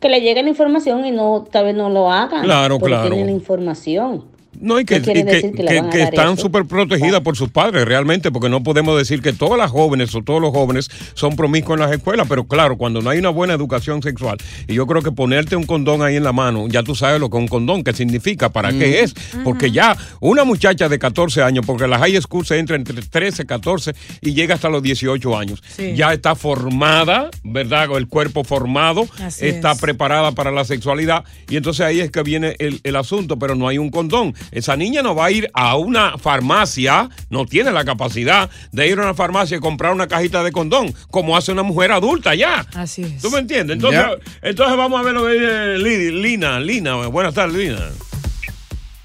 que 0.00 0.08
le 0.08 0.20
llega 0.20 0.42
la 0.42 0.48
información 0.48 1.04
y 1.04 1.10
no, 1.10 1.44
tal 1.50 1.66
vez 1.66 1.74
no 1.74 1.90
lo 1.90 2.10
hagan. 2.10 2.44
Claro, 2.44 2.78
porque 2.78 2.94
claro. 2.94 3.08
tienen 3.08 3.26
la 3.26 3.32
información. 3.32 4.24
No, 4.60 4.78
y 4.80 4.84
que, 4.84 4.96
y 4.96 5.02
que- 5.02 6.02
están 6.02 6.36
súper 6.38 6.64
protegidas 6.66 7.20
por 7.20 7.36
sus 7.36 7.48
padres, 7.50 7.84
realmente, 7.84 8.30
porque 8.30 8.48
no 8.48 8.62
podemos 8.62 8.96
decir 8.98 9.20
que 9.22 9.32
todas 9.32 9.58
las 9.58 9.70
jóvenes 9.70 10.14
o 10.14 10.22
todos 10.22 10.40
los 10.40 10.50
jóvenes 10.52 10.90
son 11.14 11.36
promiscuos 11.36 11.76
en 11.78 11.80
las 11.86 11.92
escuelas, 11.92 12.26
pero 12.28 12.44
claro, 12.44 12.76
cuando 12.76 13.00
no 13.02 13.10
hay 13.10 13.18
una 13.18 13.30
buena 13.30 13.54
educación 13.54 14.02
sexual, 14.02 14.38
y 14.68 14.74
yo 14.74 14.86
creo 14.86 15.02
que 15.02 15.12
ponerte 15.12 15.56
un 15.56 15.64
condón 15.64 16.02
ahí 16.02 16.16
en 16.16 16.24
la 16.24 16.32
mano, 16.32 16.66
ya 16.68 16.82
tú 16.82 16.94
sabes 16.94 17.20
lo 17.20 17.30
que 17.30 17.36
es 17.36 17.42
un 17.42 17.48
condón, 17.48 17.82
qué 17.84 17.92
significa, 17.92 18.50
para 18.50 18.70
qué 18.72 19.00
es, 19.00 19.14
porque 19.44 19.70
ya 19.70 19.96
una 20.20 20.44
muchacha 20.44 20.88
de 20.88 20.98
14 20.98 21.42
años, 21.42 21.64
porque 21.66 21.86
la 21.86 21.98
high 21.98 22.20
school 22.20 22.44
se 22.46 22.58
entra 22.58 22.76
entre 22.76 23.00
13, 23.02 23.46
14 23.46 23.94
y 24.20 24.34
llega 24.34 24.54
hasta 24.54 24.68
los 24.68 24.82
18 24.82 25.36
años, 25.38 25.62
Sí. 25.76 25.94
ya 25.96 26.12
está 26.12 26.34
formada, 26.34 27.30
¿verdad? 27.44 27.88
El 27.96 28.08
cuerpo 28.08 28.44
formado, 28.44 29.06
Así 29.20 29.46
está 29.46 29.72
es. 29.72 29.80
preparada 29.80 30.32
para 30.32 30.50
la 30.50 30.64
sexualidad 30.64 31.24
y 31.48 31.56
entonces 31.56 31.84
ahí 31.86 32.00
es 32.00 32.10
que 32.10 32.22
viene 32.22 32.56
el, 32.58 32.80
el 32.82 32.96
asunto, 32.96 33.38
pero 33.38 33.54
no 33.54 33.68
hay 33.68 33.78
un 33.78 33.90
condón. 33.90 34.34
Esa 34.50 34.76
niña 34.76 35.02
no 35.02 35.14
va 35.14 35.26
a 35.26 35.30
ir 35.30 35.50
a 35.54 35.76
una 35.76 36.18
farmacia, 36.18 37.08
no 37.30 37.46
tiene 37.46 37.72
la 37.72 37.84
capacidad 37.84 38.50
de 38.72 38.88
ir 38.88 38.98
a 38.98 39.02
una 39.02 39.14
farmacia 39.14 39.56
y 39.56 39.60
comprar 39.60 39.92
una 39.92 40.06
cajita 40.06 40.42
de 40.42 40.52
condón, 40.52 40.92
como 41.10 41.36
hace 41.36 41.52
una 41.52 41.62
mujer 41.62 41.92
adulta 41.92 42.34
ya. 42.34 42.66
Así 42.74 43.02
es. 43.02 43.22
¿Tú 43.22 43.30
me 43.30 43.38
entiendes? 43.38 43.76
Entonces, 43.76 44.04
entonces 44.42 44.76
vamos 44.76 45.00
a 45.00 45.02
ver 45.02 45.14
lo 45.14 45.26
que 45.26 45.32
dice 45.32 46.12
Lina. 46.12 46.60
Lina, 46.60 47.06
buenas 47.08 47.34
tardes, 47.34 47.56
Lina. 47.56 47.78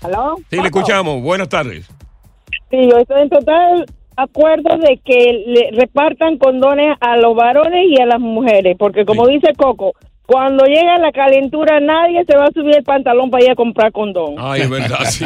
¿Aló? 0.02 0.38
Sí, 0.50 0.58
le 0.58 0.64
escuchamos. 0.66 1.22
Buenas 1.22 1.50
tardes. 1.50 1.88
Sí, 2.70 2.78
yo 2.90 2.98
estoy 2.98 3.22
en 3.22 3.30
total 3.30 3.86
acuerdo 4.16 4.78
de 4.78 5.00
que 5.04 5.44
le 5.46 5.72
repartan 5.80 6.38
condones 6.38 6.96
a 7.00 7.18
los 7.18 7.36
varones 7.36 7.88
y 7.90 8.02
a 8.02 8.06
las 8.06 8.20
mujeres, 8.20 8.76
porque 8.78 9.06
como 9.06 9.28
dice 9.28 9.54
Coco, 9.58 9.94
cuando 10.32 10.64
llega 10.66 10.98
la 10.98 11.12
calentura 11.12 11.80
nadie 11.82 12.24
se 12.26 12.38
va 12.38 12.46
a 12.46 12.52
subir 12.52 12.78
el 12.78 12.84
pantalón 12.84 13.30
para 13.30 13.44
ir 13.44 13.52
a 13.52 13.56
comprar 13.56 13.92
condón. 13.92 14.36
Ay, 14.38 14.62
es 14.62 14.70
verdad, 14.70 15.00
sí. 15.10 15.26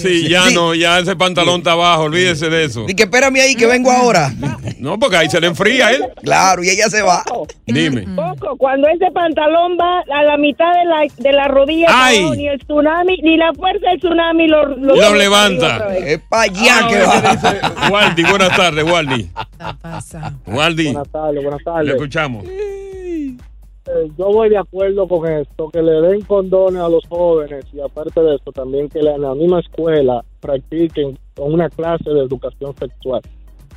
Sí, 0.00 0.28
ya 0.28 0.50
no, 0.50 0.74
ya 0.74 0.98
ese 0.98 1.14
pantalón 1.14 1.58
está 1.58 1.72
abajo, 1.72 2.02
olvídese 2.04 2.50
de 2.50 2.64
eso. 2.64 2.86
Y 2.88 2.94
que 2.94 3.04
espérame 3.04 3.36
ahí, 3.40 3.54
que 3.54 3.66
vengo 3.66 3.90
ahora. 3.90 4.32
No, 4.78 4.98
porque 4.98 5.16
ahí 5.16 5.28
se 5.30 5.40
le 5.40 5.46
enfría 5.46 5.90
él. 5.92 6.04
Claro, 6.22 6.64
y 6.64 6.70
ella 6.70 6.88
se 6.88 7.02
va. 7.02 7.22
Dime. 7.66 8.04
Coco, 8.16 8.56
cuando 8.56 8.88
ese 8.88 9.10
pantalón 9.12 9.76
va 9.80 10.00
a 10.00 10.22
la 10.24 10.36
mitad 10.36 10.72
de 10.72 10.84
la, 10.86 11.06
de 11.18 11.32
la 11.32 11.48
rodilla, 11.48 11.88
no, 12.22 12.34
ni 12.34 12.48
el 12.48 12.58
tsunami, 12.60 13.16
ni 13.22 13.36
la 13.36 13.52
fuerza 13.52 13.90
del 13.90 14.00
tsunami 14.00 14.48
lo, 14.48 14.66
lo, 14.76 14.96
Lo 14.96 15.14
levanta. 15.14 15.96
Es 15.98 16.18
para 16.28 16.42
allá 16.42 16.78
Ah, 16.82 16.88
que 16.88 16.98
va. 16.98 17.90
Waldi, 17.90 18.22
buenas 18.24 18.56
tardes, 18.56 18.84
Waldi. 18.84 19.28
Waldi. 20.46 20.84
Buenas 20.92 21.08
tardes, 21.10 21.42
buenas 21.42 21.64
tardes. 21.64 21.86
Le 21.86 21.92
escuchamos. 21.92 22.44
Eh, 23.86 24.10
yo 24.18 24.26
voy 24.26 24.50
de 24.50 24.58
acuerdo 24.58 25.08
con 25.08 25.26
esto, 25.30 25.70
que 25.70 25.82
le 25.82 25.92
den 26.02 26.20
condones 26.22 26.80
a 26.82 26.88
los 26.88 27.04
jóvenes 27.08 27.64
y 27.72 27.80
aparte 27.80 28.20
de 28.20 28.34
eso 28.36 28.52
también 28.52 28.88
que 28.88 28.98
en 29.00 29.20
la 29.22 29.34
misma 29.34 29.60
escuela 29.60 30.22
practiquen 30.40 31.18
una 31.38 31.68
clase 31.70 32.10
de 32.10 32.20
educación 32.20 32.74
sexual. 32.76 33.22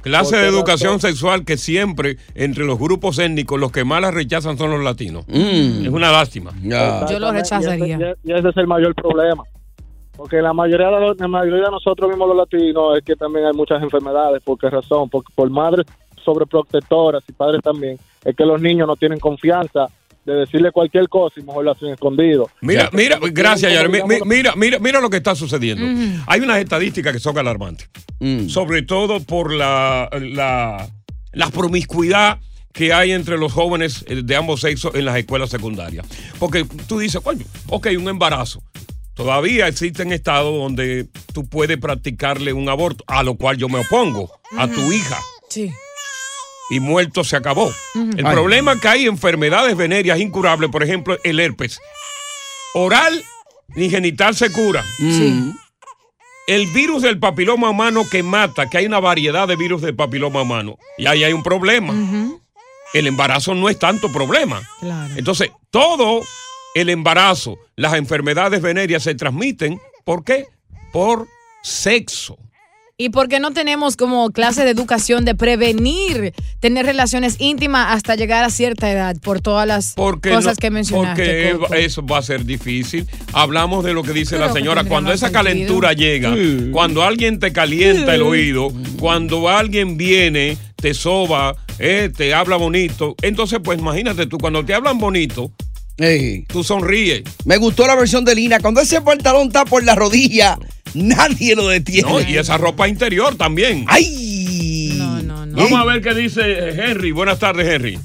Clase 0.01 0.31
¿Por 0.36 0.41
de 0.41 0.48
educación 0.50 0.93
razón? 0.95 1.10
sexual 1.10 1.45
que 1.45 1.55
siempre 1.55 2.17
entre 2.36 2.65
los 2.65 2.77
grupos 2.77 3.17
étnicos 3.19 3.57
los 3.57 3.72
que 3.72 3.86
más 3.86 4.01
la 4.01 4.12
rechazan 4.12 4.57
son 4.57 4.72
los 4.72 4.83
latinos. 4.83 5.24
Mm. 5.29 5.83
Es 5.86 5.89
una 5.89 6.12
lástima. 6.12 6.51
Yo 6.62 7.19
lo 7.19 7.31
rechazaría. 7.31 7.88
Y 7.88 7.91
ese, 7.93 8.15
y 8.25 8.31
ese 8.33 8.50
es 8.50 8.57
el 8.57 8.67
mayor 8.67 8.93
problema. 8.95 9.43
Porque 10.17 10.41
la 10.41 10.51
mayoría, 10.53 10.89
de 10.89 11.00
los- 11.00 11.17
la 11.17 11.27
mayoría 11.29 11.63
de 11.65 11.72
nosotros 11.72 12.10
mismos 12.10 12.27
los 12.27 12.38
latinos 12.38 12.98
es 12.98 13.03
que 13.03 13.15
también 13.15 13.45
hay 13.45 13.53
muchas 13.53 13.81
enfermedades. 13.81 14.43
¿Por 14.43 14.57
qué 14.60 14.69
razón? 14.69 15.10
Porque 15.10 15.31
por 15.33 15.50
madres 15.50 15.86
sobreprotectoras 16.23 17.23
y 17.27 17.31
padres 17.33 17.61
también, 17.61 17.97
es 18.23 18.35
que 18.35 18.45
los 18.45 18.61
niños 18.61 18.87
no 18.87 18.95
tienen 18.95 19.19
confianza 19.19 19.87
de 20.25 20.33
decirle 20.35 20.71
cualquier 20.71 21.09
cosa 21.09 21.39
y 21.39 21.43
mejor 21.43 21.65
lo 21.65 21.71
hacen 21.71 21.89
escondido. 21.89 22.49
Mira, 22.61 22.83
Ya, 22.83 22.89
mira, 22.93 23.19
gracias, 23.31 23.89
mi- 23.89 23.99
Mira, 24.25 24.53
mira, 24.55 24.79
mira 24.79 25.01
lo 25.01 25.09
que 25.09 25.17
está 25.17 25.35
sucediendo. 25.35 25.85
Hay 26.27 26.39
unas 26.39 26.59
estadísticas 26.59 27.11
que 27.11 27.19
son 27.19 27.37
alarmantes. 27.37 27.89
Mm. 28.21 28.47
Sobre 28.47 28.83
todo 28.83 29.19
por 29.19 29.51
la, 29.53 30.09
la, 30.21 30.87
la 31.33 31.49
promiscuidad 31.49 32.39
que 32.71 32.93
hay 32.93 33.11
entre 33.11 33.37
los 33.37 33.51
jóvenes 33.51 34.05
eh, 34.07 34.21
de 34.23 34.35
ambos 34.37 34.61
sexos 34.61 34.95
en 34.95 35.03
las 35.05 35.17
escuelas 35.17 35.49
secundarias. 35.49 36.07
Porque 36.39 36.65
tú 36.87 36.99
dices, 36.99 37.19
coño, 37.21 37.45
ok, 37.67 37.87
un 37.97 38.07
embarazo. 38.07 38.63
Todavía 39.15 39.67
existen 39.67 40.11
estados 40.13 40.55
donde 40.57 41.05
tú 41.33 41.45
puedes 41.47 41.77
practicarle 41.77 42.51
un 42.53 42.67
aborto, 42.69 43.03
a 43.07 43.21
lo 43.23 43.35
cual 43.35 43.57
yo 43.57 43.67
me 43.69 43.79
opongo, 43.79 44.31
a 44.57 44.67
tu 44.69 44.91
hija. 44.91 45.19
Sí. 45.49 45.69
Y 46.73 46.79
muerto 46.79 47.23
se 47.23 47.35
acabó. 47.35 47.71
El 47.93 48.25
Ay. 48.25 48.33
problema 48.33 48.73
es 48.73 48.81
que 48.81 48.87
hay 48.87 49.05
enfermedades 49.05 49.77
venéreas 49.77 50.19
incurables, 50.19 50.71
por 50.71 50.81
ejemplo, 50.81 51.17
el 51.23 51.39
herpes. 51.39 51.79
Oral 52.73 53.23
ni 53.75 53.91
genital 53.91 54.35
se 54.35 54.51
cura. 54.51 54.83
Mm. 54.97 55.51
El 56.47 56.67
virus 56.67 57.03
del 57.03 57.19
papiloma 57.19 57.69
humano 57.69 58.03
que 58.09 58.23
mata, 58.23 58.69
que 58.69 58.79
hay 58.79 58.87
una 58.87 58.99
variedad 58.99 59.47
de 59.47 59.55
virus 59.55 59.83
del 59.83 59.95
papiloma 59.95 60.41
humano. 60.41 60.77
Y 60.97 61.05
ahí 61.05 61.23
hay 61.23 61.31
un 61.31 61.43
problema. 61.43 61.93
El 62.93 63.07
embarazo 63.07 63.53
no 63.53 63.69
es 63.69 63.77
tanto 63.77 64.11
problema. 64.11 64.61
Claro. 64.79 65.13
Entonces, 65.15 65.51
todo 65.69 66.21
el 66.73 66.89
embarazo, 66.89 67.57
las 67.75 67.93
enfermedades 67.93 68.61
venéreas 68.61 69.03
se 69.03 69.13
transmiten, 69.13 69.79
¿por 70.03 70.23
qué? 70.23 70.47
Por 70.91 71.27
sexo. 71.61 72.37
¿Y 72.95 73.09
por 73.09 73.27
qué 73.27 73.39
no 73.39 73.51
tenemos 73.53 73.97
como 73.97 74.29
clase 74.29 74.63
de 74.65 74.69
educación 74.69 75.25
de 75.25 75.33
prevenir 75.33 76.31
tener 76.59 76.85
relaciones 76.85 77.38
íntimas 77.39 77.88
hasta 77.89 78.15
llegar 78.15 78.43
a 78.43 78.51
cierta 78.51 78.91
edad 78.91 79.15
por 79.19 79.41
todas 79.41 79.67
las 79.67 79.93
Porque 79.95 80.29
cosas 80.29 80.57
no- 80.57 80.62
que 80.62 80.69
mencionaste? 80.69 81.23
Porque 81.23 81.57
Coco? 81.59 81.73
eso 81.73 82.05
va 82.05 82.19
a 82.19 82.21
ser 82.21 82.45
difícil. 82.45 83.07
Hablamos 83.33 83.83
de 83.83 83.93
lo 83.93 84.03
que 84.03 84.13
dice 84.13 84.38
la 84.38 84.53
señora. 84.53 84.83
Cuando 84.83 85.12
esa 85.12 85.25
sentido. 85.29 85.43
calentura 85.43 85.93
llega, 85.93 86.35
Sí. 86.35 86.69
cuando 86.71 87.01
alguien 87.01 87.39
te 87.39 87.51
calienta 87.51 88.13
el 88.13 88.21
oído, 88.21 88.71
cuando 89.00 89.50
alguien 89.50 89.97
viene, 89.97 90.55
te 90.75 90.93
soba, 90.93 91.55
eh, 91.79 92.12
te 92.15 92.31
habla 92.35 92.57
bonito. 92.57 93.15
Entonces, 93.23 93.59
pues 93.63 93.79
imagínate 93.79 94.27
tú, 94.27 94.38
cuando 94.38 94.63
te 94.63 94.75
hablan 94.75 95.00
bonito, 95.00 95.51
tú 96.47 96.63
sonríes. 96.63 97.23
Me 97.45 97.57
gustó 97.57 97.88
la 97.88 97.95
versión 97.95 98.23
de 98.23 98.35
Lina. 98.35 98.59
Cuando 98.59 98.81
ese 98.81 99.01
pantalón 99.01 99.47
está 99.47 99.65
por 99.65 99.83
la 99.83 99.95
rodilla, 99.95 100.59
nadie 101.17 101.55
lo 101.55 101.67
detiene. 101.67 102.09
¿no? 102.09 102.21
Y 102.21 102.38
esa 102.38 102.57
ropa 102.57 102.88
interior 102.88 103.35
también. 103.35 103.85
¡Ay! 103.88 105.00
Vamos 105.55 105.73
a 105.73 105.85
ver 105.85 106.01
qué 106.01 106.13
dice 106.15 106.69
Henry. 106.69 107.12
Buenas 107.12 107.39
tardes, 107.39 107.67
Henry. 107.67 108.00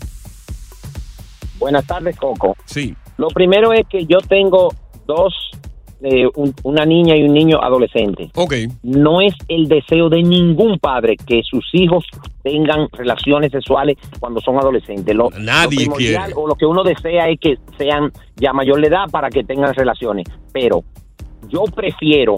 Buenas 1.59 1.87
tardes, 1.87 2.16
Coco. 2.16 2.57
Sí. 2.66 2.95
Lo 3.16 3.28
primero 3.28 3.73
es 3.73 3.87
que 3.88 4.04
yo 4.07 4.18
tengo 4.18 4.73
dos, 5.07 5.35
eh, 6.02 6.26
un- 6.37 6.54
una 6.62 6.85
niña 6.85 7.16
y 7.16 7.23
un 7.23 7.33
niño 7.35 7.59
adolescente. 7.61 8.30
Ok. 8.37 8.54
No 8.85 9.21
es 9.21 9.35
el 9.49 9.66
deseo 9.66 10.09
de 10.09 10.23
ningún 10.23 10.78
padre 10.78 11.16
que 11.16 11.40
sus 11.42 11.64
hijos 11.73 12.04
tengan 12.45 12.88
relaciones 12.92 13.50
sexuales 13.50 13.97
cuando 14.21 14.40
son 14.40 14.57
adolescentes. 14.59 15.14
Lo, 15.16 15.30
Nadie 15.30 15.87
lo 15.87 15.95
quiere. 15.95 16.18
O 16.37 16.47
lo 16.47 16.54
que 16.54 16.66
uno 16.66 16.85
desea 16.85 17.28
es 17.28 17.40
que 17.40 17.57
sean 17.76 18.12
ya 18.37 18.52
mayor 18.52 18.80
de 18.80 18.87
edad 18.88 19.07
para 19.11 19.28
que 19.30 19.42
tengan 19.42 19.75
relaciones. 19.75 20.26
Pero 20.52 20.85
yo 21.49 21.64
prefiero 21.64 22.37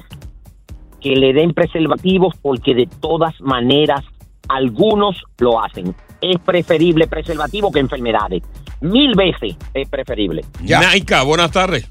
que 1.00 1.10
le 1.16 1.32
den 1.32 1.52
preservativos 1.54 2.34
porque 2.42 2.74
de 2.74 2.86
todas 3.00 3.32
maneras 3.40 4.00
algunos 4.48 5.22
lo 5.38 5.62
hacen. 5.62 5.94
Es 6.20 6.38
preferible 6.38 7.06
preservativo 7.06 7.70
que 7.72 7.80
enfermedades. 7.80 8.42
Mil 8.80 9.14
veces 9.14 9.56
es 9.74 9.88
preferible. 9.88 10.44
Naika, 10.62 11.22
buenas 11.22 11.50
tardes. 11.50 11.88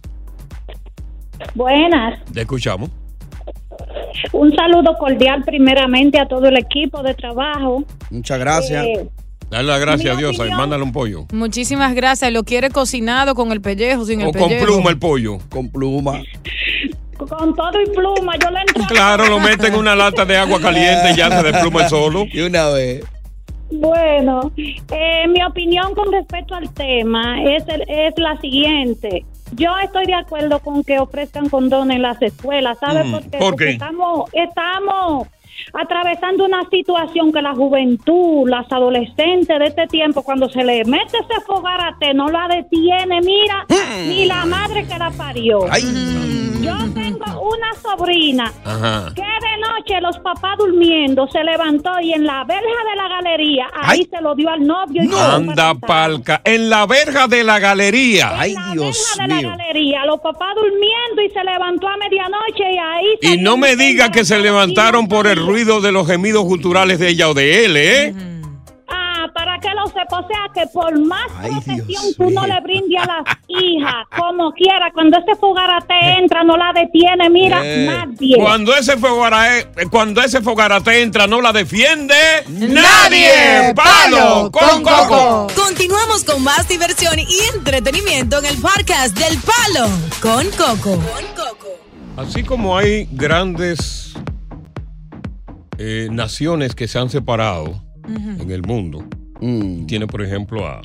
Buenas. 1.56 2.20
Te 2.34 2.42
escuchamos. 2.42 2.90
Un 4.34 4.54
saludo 4.56 4.96
cordial 5.00 5.44
primeramente 5.46 6.20
a 6.20 6.28
todo 6.28 6.46
el 6.48 6.58
equipo 6.58 7.02
de 7.02 7.14
trabajo. 7.14 7.84
Muchas 8.12 8.40
gracias. 8.40 8.86
Eh, 8.86 9.10
Dale 9.50 9.64
las 9.68 9.80
gracias 9.80 10.16
a 10.16 10.18
Dios. 10.20 10.38
opinión- 10.38 10.58
Mándale 10.58 10.84
un 10.84 10.92
pollo. 10.92 11.26
Muchísimas 11.34 11.96
gracias. 11.96 12.32
¿Lo 12.32 12.44
quiere 12.44 12.70
cocinado 12.70 13.34
con 13.36 13.52
el 13.52 13.62
pellejo, 13.62 14.06
sin 14.06 14.22
el 14.22 14.28
O 14.28 14.32
con 14.32 14.44
pellejo? 14.50 14.66
pluma 14.66 14.90
el 14.92 15.00
pollo. 15.00 15.38
Con 15.50 15.70
pluma. 15.70 16.22
Con 17.28 17.54
todo 17.56 17.82
y 17.82 17.90
pluma, 17.90 18.34
yo 18.42 18.50
le 18.52 18.60
entro. 18.62 18.84
Claro, 18.88 19.26
lo 19.28 19.40
mete 19.40 19.68
en 19.68 19.76
una 19.76 19.96
lata 19.96 20.26
de 20.26 20.38
agua 20.38 20.60
caliente 20.60 21.12
y 21.12 21.16
ya 21.16 21.30
se 21.30 21.44
despluma 21.44 21.84
el 21.84 21.90
solo. 21.90 22.26
Y 22.32 22.42
una 22.42 22.70
vez. 22.70 23.04
Bueno, 23.72 24.52
eh, 24.58 25.28
mi 25.28 25.44
opinión 25.44 25.94
con 25.94 26.12
respecto 26.12 26.56
al 26.56 26.74
tema 26.74 27.44
es, 27.44 27.64
el- 27.68 27.86
es 27.88 28.14
la 28.18 28.36
siguiente. 28.42 29.26
Yo 29.52 29.72
estoy 29.84 30.06
de 30.08 30.16
acuerdo 30.16 30.60
con 30.60 30.84
que 30.84 31.00
ofrezcan 31.00 31.50
condones 31.50 31.98
en 31.98 32.02
las 32.02 32.20
escuelas, 32.22 32.78
¿sabes 32.80 33.06
Mm, 33.06 33.12
por 33.12 33.22
qué? 33.24 33.38
¿por 33.38 33.40
Porque 33.50 33.66
qué? 33.66 33.72
estamos, 33.72 34.30
estamos 34.34 35.28
atravesando 35.74 36.46
una 36.46 36.68
situación 36.70 37.32
que 37.32 37.42
la 37.42 37.54
juventud, 37.54 38.50
las 38.50 38.72
adolescentes 38.72 39.60
de 39.60 39.66
este 39.66 39.88
tiempo, 39.88 40.24
cuando 40.24 40.50
se 40.50 40.64
le 40.64 40.84
mete 40.86 41.18
ese 41.18 41.42
fogarate, 41.46 42.14
no 42.14 42.28
la 42.30 42.48
detiene, 42.48 43.22
mira, 43.22 43.66
ni 44.08 44.26
la 44.26 44.46
madre 44.46 44.86
que 44.88 44.98
la 44.98 45.12
parió. 45.12 45.62
Yo 46.62 46.76
tengo 46.94 47.42
una 47.42 47.74
sobrina 47.82 48.52
Ajá. 48.66 49.14
que 49.16 49.22
de 49.22 49.58
noche 49.62 50.02
los 50.02 50.18
papás 50.20 50.58
durmiendo 50.58 51.28
se 51.32 51.44
levantó 51.44 51.90
y 52.02 52.14
en 52.14 52.26
la 52.26 52.44
verja 52.44 52.62
de 52.62 52.96
la 52.98 53.08
galería 53.08 53.68
ahí 53.74 54.08
se 54.12 54.22
lo 54.22 54.36
dio 54.36 54.50
al 54.50 54.66
novio 54.68 55.04
y 55.04 55.10
Anda 55.14 55.74
palca. 55.76 56.42
En 56.44 56.70
la 56.70 56.86
verja 56.86 57.28
de 57.28 57.44
la 57.44 57.60
galería. 57.60 58.34
Ay, 58.38 58.56
Dios 58.74 59.16
de 59.18 59.28
la 59.28 59.42
galería, 59.42 60.06
los 60.06 60.20
papás 60.20 60.54
durmiendo 60.56 61.22
y 61.22 61.30
se 61.30 61.44
levantó 61.44 61.88
a 61.88 61.98
medianoche 61.98 62.72
y 62.72 62.78
ahí 62.78 63.36
Y 63.36 63.38
no 63.38 63.58
me 63.58 63.76
diga 63.76 64.12
que 64.12 64.26
se 64.26 64.38
levantaron 64.40 65.08
por 65.08 65.28
el 65.28 65.38
ruido 65.38 65.59
de 65.66 65.92
los 65.92 66.08
gemidos 66.08 66.44
culturales 66.46 67.00
de 67.00 67.10
ella 67.10 67.30
o 67.30 67.34
de 67.34 67.66
él, 67.66 67.78
¿eh? 67.78 68.14
Ah, 68.88 69.28
para 69.34 69.60
que 69.60 69.68
lo 69.76 69.86
sepa, 69.88 70.20
o 70.20 70.28
sea 70.28 70.40
que 70.54 70.66
por 70.74 70.98
más 71.06 71.28
protección 71.42 72.04
tú 72.18 72.30
no 72.32 72.48
le 72.48 72.60
brindes 72.62 73.00
a 73.02 73.06
las 73.06 73.38
hijas, 73.48 74.06
como 74.18 74.52
quiera, 74.54 74.90
cuando 74.94 75.18
ese 75.20 75.36
fogarate 75.40 75.94
entra, 76.18 76.44
no 76.44 76.56
la 76.58 76.72
detiene, 76.74 77.30
mira, 77.30 77.60
Eh, 77.64 77.86
nadie. 77.88 78.38
Cuando 78.38 78.74
ese, 78.76 78.98
fogarate, 78.98 79.86
cuando 79.92 80.22
ese 80.22 80.42
fogarate 80.42 81.02
entra, 81.02 81.28
no 81.28 81.42
la 81.42 81.52
defiende 81.52 82.16
nadie. 82.48 83.74
¡Palo 83.76 84.50
con 84.52 84.82
coco! 84.84 85.48
Continuamos 85.56 86.24
con 86.24 86.42
más 86.44 86.68
diversión 86.68 87.20
y 87.20 87.28
entretenimiento 87.56 88.40
en 88.40 88.46
el 88.46 88.58
podcast 88.58 89.16
del 89.18 89.38
Palo 89.40 89.88
con 90.22 90.48
Coco. 90.52 90.98
Así 92.18 92.44
como 92.44 92.78
hay 92.78 93.08
grandes 93.12 94.14
eh, 95.80 96.10
naciones 96.12 96.76
que 96.76 96.88
se 96.88 97.00
han 97.00 97.10
separado 97.10 97.82
en 98.06 98.52
el 98.52 98.62
mundo, 98.64 99.04
tiene 99.88 100.06
por 100.08 100.22
ejemplo 100.22 100.68
a, 100.68 100.82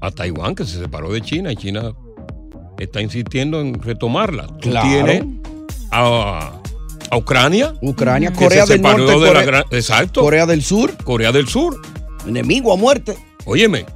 a 0.00 0.10
Taiwán 0.10 0.54
que 0.54 0.64
se 0.66 0.78
separó 0.78 1.10
de 1.12 1.20
China 1.22 1.50
y 1.52 1.56
China 1.56 1.92
está 2.78 3.00
insistiendo 3.00 3.60
en 3.60 3.80
retomarla. 3.80 4.46
Tú 4.60 4.68
Claro. 4.70 4.88
tienes 4.88 5.24
a, 5.90 6.60
a 7.10 7.16
Ucrania. 7.16 7.74
Ucrania, 7.80 8.30
que 8.32 8.38
Corea 8.44 8.66
se 8.66 8.72
del 8.74 8.82
separó 8.82 8.98
Norte, 9.06 9.12
de 9.12 9.20
la 9.20 9.26
Corea- 9.28 9.44
gran- 9.46 9.64
exacto. 9.70 10.20
Corea 10.20 10.46
del 10.46 10.62
Sur. 10.62 10.96
Corea 11.04 11.32
del 11.32 11.48
Sur. 11.48 11.80
Enemigo 12.26 12.72
a 12.72 12.76
muerte. 12.76 13.16
Óyeme, 13.46 13.86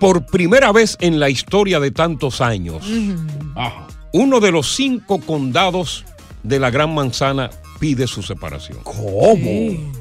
por 0.00 0.26
primera 0.26 0.72
vez 0.72 0.96
en 1.00 1.18
la 1.20 1.30
historia 1.30 1.80
de 1.80 1.90
tantos 1.90 2.40
años, 2.40 2.84
uno 4.12 4.40
de 4.40 4.52
los 4.52 4.74
cinco 4.74 5.20
condados 5.20 6.04
de 6.42 6.58
la 6.60 6.70
Gran 6.70 6.94
Manzana 6.94 7.50
pide 7.78 8.06
su 8.06 8.22
separación. 8.22 8.78
¿Cómo? 8.82 9.92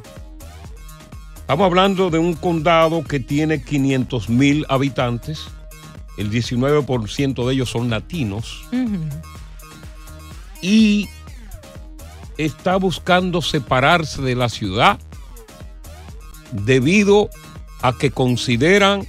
Estamos 1.37 1.65
hablando 1.65 2.09
de 2.09 2.19
un 2.19 2.33
condado 2.33 3.03
que 3.03 3.19
tiene 3.19 3.61
500 3.61 4.29
mil 4.29 4.65
habitantes. 4.69 5.45
El 6.17 6.31
19% 6.31 7.45
de 7.45 7.53
ellos 7.53 7.69
son 7.69 7.89
latinos. 7.89 8.63
Y 10.61 11.09
está 12.37 12.77
buscando 12.77 13.41
separarse 13.41 14.21
de 14.21 14.35
la 14.35 14.49
ciudad 14.49 14.99
debido 16.51 17.29
a 17.81 17.97
que 17.97 18.11
consideran 18.11 19.05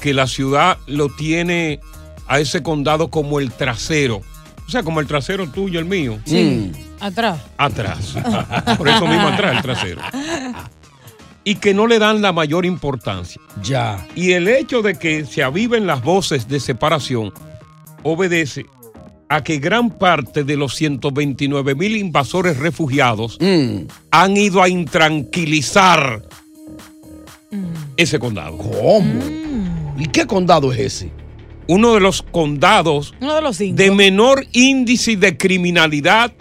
que 0.00 0.14
la 0.14 0.26
ciudad 0.26 0.78
lo 0.86 1.08
tiene 1.08 1.80
a 2.26 2.40
ese 2.40 2.62
condado 2.62 3.10
como 3.10 3.38
el 3.38 3.52
trasero. 3.52 4.22
O 4.66 4.70
sea, 4.70 4.82
como 4.82 5.00
el 5.00 5.06
trasero 5.06 5.48
tuyo, 5.48 5.78
el 5.78 5.84
mío. 5.84 6.18
Sí. 6.24 6.72
Atrás. 7.00 7.40
Atrás. 7.56 8.14
Por 8.78 8.88
eso 8.88 9.06
mismo 9.06 9.28
atrás, 9.28 9.56
el 9.56 9.62
trasero. 9.62 10.00
Y 11.44 11.54
que 11.56 11.72
no 11.74 11.86
le 11.86 11.98
dan 11.98 12.20
la 12.22 12.32
mayor 12.32 12.66
importancia. 12.66 13.40
Ya. 13.62 14.06
Y 14.14 14.32
el 14.32 14.46
hecho 14.48 14.82
de 14.82 14.98
que 14.98 15.24
se 15.24 15.42
aviven 15.42 15.86
las 15.86 16.02
voces 16.02 16.46
de 16.48 16.60
separación 16.60 17.32
obedece 18.02 18.66
a 19.28 19.42
que 19.44 19.58
gran 19.58 19.90
parte 19.90 20.42
de 20.44 20.56
los 20.56 20.74
129 20.74 21.74
mil 21.76 21.96
invasores 21.96 22.56
refugiados 22.58 23.38
han 24.10 24.36
ido 24.36 24.62
a 24.62 24.68
intranquilizar 24.68 26.22
ese 27.96 28.18
condado. 28.18 28.56
¿Cómo? 28.58 29.20
¿Y 29.98 30.06
qué 30.06 30.26
condado 30.26 30.72
es 30.72 30.80
ese? 30.80 31.12
Uno 31.68 31.94
de 31.94 32.00
los 32.00 32.22
condados 32.22 33.14
Uno 33.20 33.34
de 33.36 33.42
los 33.42 33.56
cinco. 33.56 33.76
de 33.76 33.90
menor 33.92 34.44
índice 34.52 35.16
de 35.16 35.36
criminalidad. 35.36 36.32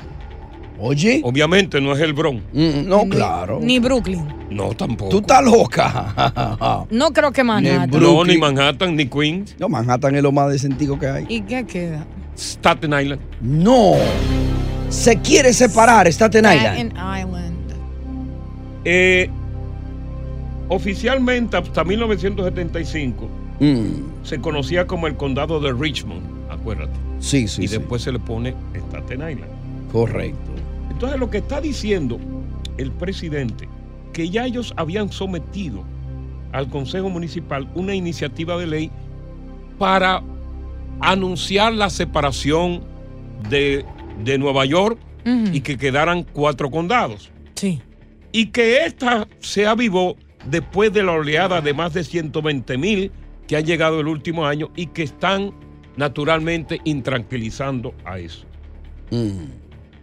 Oye. 0.80 1.22
Obviamente 1.24 1.82
no 1.82 1.94
es 1.94 2.00
el 2.02 2.14
Bronx. 2.14 2.42
no, 2.54 3.08
claro. 3.10 3.60
Ni 3.62 3.80
Brooklyn. 3.80 4.26
No, 4.50 4.74
tampoco. 4.74 5.10
Tú 5.12 5.18
estás 5.20 5.44
loca. 5.44 6.86
No 6.90 7.12
creo 7.12 7.32
que 7.32 7.44
Manhattan. 7.44 8.02
No, 8.02 8.24
ni 8.24 8.38
Manhattan, 8.38 8.96
ni 8.96 9.06
Queens. 9.08 9.56
No, 9.60 9.70
Manhattan 9.70 10.16
es 10.16 10.24
lo 10.24 10.32
más 10.32 10.50
decentico 10.52 10.98
que 10.98 11.08
hay. 11.08 11.26
¿Y 11.30 11.42
qué 11.42 11.66
queda? 11.66 12.06
Staten 12.38 12.94
Island. 12.94 13.22
No. 13.42 13.94
Se 14.90 15.18
quiere 15.18 15.54
separar 15.54 16.08
Staten 16.08 16.46
Island. 16.46 16.92
Staten 16.92 16.92
Island. 16.98 17.56
Eh, 18.86 19.30
oficialmente 20.70 21.58
hasta 21.58 21.84
1975 21.84 23.30
Mm, 23.60 24.24
se 24.24 24.40
conocía 24.40 24.88
como 24.88 25.08
el 25.08 25.16
condado 25.16 25.60
de 25.60 25.74
Richmond, 25.74 26.22
acuérdate. 26.50 26.94
Sí, 27.20 27.48
sí, 27.48 27.64
y 27.64 27.68
sí. 27.68 27.78
después 27.78 28.02
se 28.02 28.12
le 28.12 28.20
pone 28.20 28.56
Staten 28.90 29.20
Island. 29.20 29.92
Correcto. 29.92 30.38
Entonces 31.00 31.18
lo 31.18 31.30
que 31.30 31.38
está 31.38 31.62
diciendo 31.62 32.20
el 32.76 32.92
presidente, 32.92 33.70
que 34.12 34.30
ya 34.30 34.46
ellos 34.46 34.74
habían 34.76 35.14
sometido 35.14 35.86
al 36.52 36.68
Consejo 36.68 37.10
Municipal 37.10 37.70
una 37.74 37.96
iniciativa 37.96 38.58
de 38.58 38.68
ley 38.68 38.92
para 39.78 40.22
anunciar 41.00 41.72
la 41.72 41.90
separación 41.90 42.82
de, 43.50 43.86
de 44.26 44.38
Nueva 44.38 44.66
York 44.66 45.00
y 45.24 45.62
que 45.62 45.78
quedaran 45.78 46.26
cuatro 46.34 46.70
condados. 46.70 47.32
Sí. 47.56 47.82
Y 48.34 48.48
que 48.48 48.84
esta 48.84 49.26
se 49.40 49.68
avivó 49.68 50.18
después 50.50 50.92
de 50.92 51.04
la 51.04 51.14
oleada 51.14 51.62
de 51.62 51.74
más 51.74 51.94
de 51.94 52.04
120 52.04 52.78
mil 52.78 53.10
que 53.48 53.56
han 53.56 53.64
llegado 53.64 54.02
el 54.02 54.08
último 54.10 54.46
año 54.46 54.70
y 54.76 54.88
que 54.88 55.04
están 55.04 55.54
naturalmente 55.96 56.82
intranquilizando 56.84 57.94
a 58.04 58.20
eso. 58.20 58.46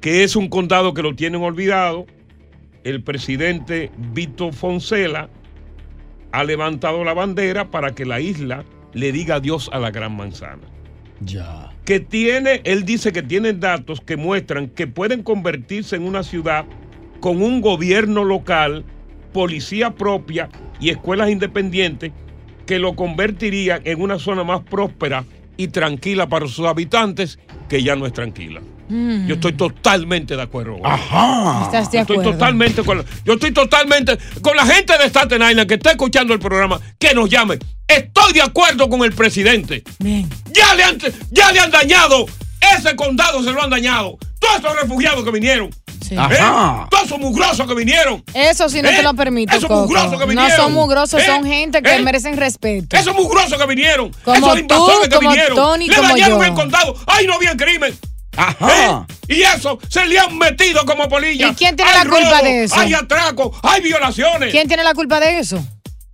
Que 0.00 0.24
es 0.24 0.36
un 0.36 0.48
condado 0.48 0.94
que 0.94 1.02
lo 1.02 1.14
tienen 1.14 1.42
olvidado. 1.42 2.06
El 2.84 3.02
presidente 3.02 3.90
Vito 4.12 4.52
Foncela 4.52 5.28
ha 6.32 6.44
levantado 6.44 7.02
la 7.02 7.14
bandera 7.14 7.70
para 7.70 7.94
que 7.94 8.04
la 8.04 8.20
isla 8.20 8.64
le 8.92 9.12
diga 9.12 9.36
adiós 9.36 9.68
a 9.72 9.78
la 9.78 9.90
Gran 9.90 10.16
Manzana. 10.16 10.62
Ya. 11.20 11.72
Que 11.84 12.00
tiene, 12.00 12.60
él 12.64 12.84
dice 12.84 13.12
que 13.12 13.22
tienen 13.22 13.60
datos 13.60 14.00
que 14.00 14.16
muestran 14.16 14.68
que 14.68 14.86
pueden 14.86 15.22
convertirse 15.22 15.96
en 15.96 16.02
una 16.02 16.22
ciudad 16.22 16.66
con 17.20 17.42
un 17.42 17.60
gobierno 17.60 18.24
local, 18.24 18.84
policía 19.32 19.94
propia 19.94 20.48
y 20.80 20.90
escuelas 20.90 21.30
independientes 21.30 22.12
que 22.66 22.78
lo 22.78 22.96
convertirían 22.96 23.80
en 23.84 24.00
una 24.00 24.18
zona 24.18 24.44
más 24.44 24.62
próspera 24.62 25.24
y 25.56 25.68
tranquila 25.68 26.28
para 26.28 26.46
sus 26.46 26.66
habitantes, 26.66 27.38
que 27.68 27.82
ya 27.82 27.96
no 27.96 28.06
es 28.06 28.12
tranquila. 28.12 28.60
Mm. 28.88 29.26
Yo 29.26 29.34
estoy 29.34 29.52
totalmente 29.54 30.36
de 30.36 30.42
acuerdo. 30.42 30.76
Ajá. 30.84 31.62
Estás 31.64 31.90
de 31.90 31.98
Estoy 32.00 32.16
acuerdo. 32.16 32.32
totalmente 32.32 32.82
con 32.82 32.98
la, 32.98 33.04
yo 33.24 33.34
estoy 33.34 33.52
totalmente 33.52 34.18
con 34.42 34.56
la 34.56 34.64
gente 34.66 34.96
de 34.98 35.06
Staten 35.08 35.42
Island 35.42 35.68
que 35.68 35.74
está 35.74 35.90
escuchando 35.90 36.32
el 36.34 36.40
programa, 36.40 36.80
que 36.98 37.14
nos 37.14 37.28
llame. 37.28 37.58
Estoy 37.88 38.32
de 38.32 38.42
acuerdo 38.42 38.88
con 38.88 39.02
el 39.04 39.12
presidente. 39.12 39.82
Bien. 39.98 40.28
Ya 40.52 40.74
le 40.74 40.84
han, 40.84 40.98
ya 41.30 41.52
le 41.52 41.60
han 41.60 41.70
dañado. 41.70 42.26
Ese 42.76 42.96
condado 42.96 43.42
se 43.42 43.52
lo 43.52 43.62
han 43.62 43.70
dañado. 43.70 44.18
Todos 44.40 44.58
esos 44.58 44.80
refugiados 44.80 45.24
que 45.24 45.30
vinieron. 45.30 45.70
Sí. 46.06 46.14
¿Eh? 46.14 46.38
Todos 46.90 47.04
esos 47.06 47.18
mugrosos 47.18 47.66
que 47.66 47.74
vinieron. 47.74 48.22
Eso 48.32 48.68
sí 48.68 48.80
no 48.82 48.88
¿Eh? 48.88 48.94
te 48.96 49.02
lo 49.02 49.14
permito, 49.14 49.52
Esos 49.56 49.68
Coco. 49.68 49.82
mugrosos 49.82 50.12
que 50.12 50.18
No 50.18 50.26
vinieron. 50.26 50.56
son 50.56 50.72
mugrosos, 50.72 51.20
¿Eh? 51.22 51.26
son 51.26 51.44
gente 51.44 51.82
que 51.82 51.96
¿Eh? 51.96 52.00
merecen 52.02 52.36
respeto. 52.36 52.96
Esos 52.96 53.14
mugrosos 53.14 53.58
que 53.58 53.66
vinieron. 53.66 54.10
Como 54.24 54.36
esos 54.36 54.52
tú, 54.52 54.58
invasores 54.58 55.08
que 55.08 55.16
como 55.16 55.30
vinieron. 55.30 55.56
Tony, 55.56 55.88
le 55.88 55.96
como 55.96 56.08
dañaron 56.08 56.38
yo. 56.38 56.44
el 56.44 56.54
condado. 56.54 56.94
Ay, 57.06 57.26
no 57.26 57.34
había 57.34 57.56
crimen. 57.56 57.96
Ajá. 58.36 59.06
¿Eh? 59.28 59.34
Y 59.36 59.42
eso 59.42 59.78
se 59.88 60.06
le 60.06 60.18
han 60.18 60.36
metido 60.38 60.84
como 60.86 61.08
polilla. 61.08 61.48
¿Y 61.48 61.54
quién 61.54 61.74
tiene 61.76 61.90
Hay 61.90 62.04
la 62.04 62.10
culpa 62.10 62.42
de 62.42 62.64
eso? 62.64 62.76
Hay 62.78 62.94
atraco, 62.94 63.52
hay 63.62 63.80
violaciones. 63.82 64.50
¿Quién 64.50 64.68
tiene 64.68 64.84
la 64.84 64.94
culpa 64.94 65.18
de 65.20 65.38
eso? 65.38 65.64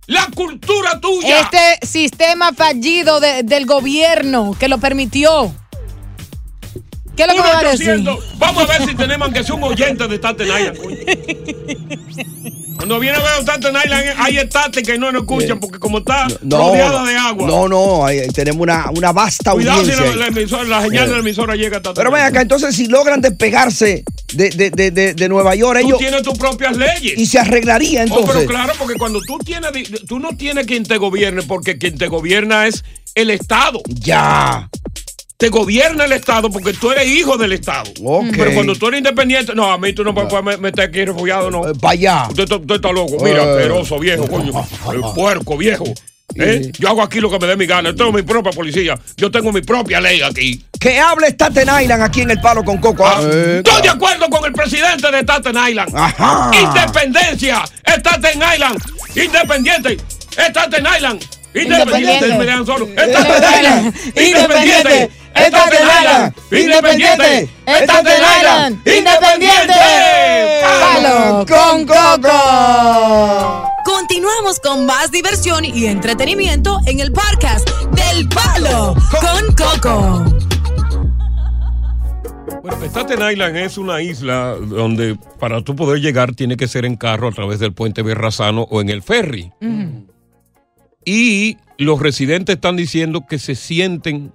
La 0.07 0.27
cultura 0.35 0.99
tuya. 0.99 1.39
Este 1.41 1.85
sistema 1.87 2.51
fallido 2.53 3.19
de- 3.19 3.43
del 3.43 3.65
gobierno 3.65 4.55
que 4.59 4.67
lo 4.67 4.77
permitió. 4.77 5.53
¿Qué 7.15 7.23
es 7.23 7.27
lo 7.27 7.35
que 7.35 7.41
me 7.41 7.47
va 7.53 7.59
a 7.59 7.63
decir? 7.71 7.87
1-800. 7.89 8.19
Vamos 8.37 8.63
a 8.69 8.77
ver 8.79 8.89
si 8.89 8.95
tenemos 8.95 9.25
aunque 9.25 9.43
sea 9.43 9.55
un 9.55 9.63
oyente 9.63 10.07
de 10.07 10.15
Staten 10.15 10.47
Island. 10.47 10.77
coño. 10.77 10.97
Cuando 12.75 12.99
viene 12.99 13.17
a 13.17 13.21
ver 13.21 13.29
Staten 13.43 13.75
Island, 13.81 14.05
hay 14.17 14.37
estates 14.39 14.83
que 14.85 14.97
no 14.97 15.11
nos 15.11 15.21
escuchan 15.21 15.59
porque 15.59 15.79
como 15.79 15.99
está 15.99 16.27
rodeada 16.41 17.05
de 17.05 17.15
agua. 17.15 17.47
No, 17.47 17.67
no, 17.69 18.05
ahí 18.05 18.27
tenemos 18.33 18.61
una, 18.61 18.89
una 18.89 19.11
vasta 19.13 19.51
Cuidado 19.53 19.85
si 19.85 19.91
la, 19.91 20.15
la 20.15 20.27
emisora- 20.27 20.63
la 20.67 20.81
señal 20.81 21.07
de 21.07 21.13
la 21.13 21.19
emisora 21.19 21.55
llega 21.55 21.77
hasta 21.77 21.93
Pero 21.93 22.11
ven 22.11 22.23
acá, 22.23 22.41
entonces 22.41 22.75
si 22.75 22.87
logran 22.87 23.21
despegarse 23.21 24.03
de, 24.33 24.49
de, 24.49 24.69
de, 24.71 24.91
de, 24.91 25.13
de 25.13 25.29
Nueva 25.29 25.55
York, 25.55 25.79
Tú 25.81 25.87
ellos... 25.87 25.99
tienes 25.99 26.23
tus 26.23 26.37
propias 26.37 26.75
leyes. 26.75 27.17
Y 27.17 27.25
se 27.25 27.39
arreglaría 27.39 28.01
Oh, 28.01 28.03
entonces. 28.03 28.35
pero 28.35 28.47
claro, 28.49 28.73
porque 28.77 28.95
cuando 28.95 29.21
tú 29.21 29.37
tienes, 29.37 29.71
tú 30.07 30.19
no 30.19 30.35
tienes 30.35 30.65
quien 30.65 30.83
te 30.83 30.97
gobierne, 30.97 31.43
porque 31.43 31.77
quien 31.77 31.97
te 31.97 32.07
gobierna 32.07 32.67
es 32.67 32.83
el 33.15 33.29
Estado. 33.29 33.81
Ya. 33.87 34.67
Te 35.37 35.49
gobierna 35.49 36.05
el 36.05 36.13
Estado 36.13 36.49
porque 36.49 36.73
tú 36.73 36.91
eres 36.91 37.07
hijo 37.07 37.37
del 37.37 37.53
Estado. 37.53 37.91
Pero 38.31 38.53
cuando 38.53 38.75
tú 38.75 38.87
eres 38.87 38.99
independiente, 38.99 39.53
no, 39.55 39.71
a 39.71 39.77
mí 39.77 39.91
tú 39.93 40.03
no 40.03 40.13
me 40.13 40.25
puedes 40.25 40.59
meter 40.59 40.85
aquí 40.89 41.03
refugiado, 41.03 41.51
no. 41.51 41.61
Para 41.81 41.93
allá. 41.93 42.27
Usted, 42.29 42.43
está- 42.43 42.55
usted 42.57 42.75
está 42.75 42.91
loco. 42.91 43.17
Mira, 43.23 43.43
Eh. 43.43 43.51
asqueroso, 43.51 43.99
viejo, 43.99 44.27
coño. 44.27 44.53
El 44.93 45.01
puerco, 45.13 45.57
viejo. 45.57 45.83
¿Eh? 46.35 46.71
Yo 46.79 46.87
hago 46.89 47.03
aquí 47.03 47.19
lo 47.19 47.29
que 47.29 47.37
me 47.39 47.45
dé 47.47 47.55
mi 47.57 47.65
gana. 47.67 47.89
Yo 47.89 47.95
tengo 47.95 48.11
mi 48.11 48.21
propia 48.23 48.51
policía. 48.53 48.97
Yo 49.17 49.29
tengo 49.29 49.51
mi 49.51 49.61
propia 49.61 49.99
ley 50.01 50.21
aquí. 50.21 50.63
Que 50.79 50.97
hable 50.97 51.27
Staten 51.27 51.67
Island 51.81 52.01
aquí 52.01 52.21
en 52.21 52.31
el 52.31 52.39
Palo 52.41 52.63
con 52.63 52.77
Coco. 52.77 53.05
Ah, 53.05 53.19
Eh, 53.21 53.61
Estoy 53.63 53.81
de 53.83 53.89
acuerdo 53.89 54.29
con 54.29 54.43
el 54.45 54.53
presidente 54.53 55.11
de 55.11 55.19
Staten 55.19 55.55
Island. 55.69 55.95
Ajá. 55.95 56.49
Independencia. 56.59 57.63
Staten 57.85 58.39
Island. 58.55 58.79
Independiente. 59.15 59.97
Staten 60.31 60.85
Island. 60.95 61.21
Independiente. 61.53 62.25
Independiente. 62.25 62.37
Me 62.37 62.45
dejan 62.45 62.65
solo. 65.33 65.47
Staten 65.47 65.87
Island. 65.99 66.33
Independiente. 66.51 67.49
Independiente. 67.65 67.83
Staten 67.83 68.21
Island. 68.39 68.87
Independiente. 68.87 69.73
Palo 70.81 71.45
con 71.47 71.85
Coco. 71.85 73.69
Continuamos 73.85 74.59
con 74.59 74.85
más 74.85 75.11
diversión 75.11 75.65
y 75.65 75.85
entretenimiento 75.85 76.79
en 76.85 76.99
el 76.99 77.11
podcast 77.11 77.69
del 77.91 78.27
Palo 78.29 78.95
con 79.19 79.55
Coco. 79.55 80.25
Bueno, 82.61 82.77
Staten 82.85 83.19
Island 83.29 83.57
es 83.57 83.77
una 83.77 84.01
isla 84.01 84.55
donde 84.55 85.17
para 85.39 85.61
tú 85.61 85.75
poder 85.75 85.99
llegar 85.99 86.33
tiene 86.33 86.55
que 86.55 86.67
ser 86.67 86.85
en 86.85 86.95
carro 86.95 87.27
a 87.27 87.31
través 87.31 87.59
del 87.59 87.73
puente 87.73 88.01
Berrazano 88.03 88.67
o 88.69 88.79
en 88.79 88.89
el 88.89 89.01
ferry. 89.01 89.51
Y 91.05 91.57
los 91.77 91.99
residentes 91.99 92.55
están 92.55 92.77
diciendo 92.77 93.25
que 93.27 93.37
se 93.37 93.55
sienten 93.55 94.31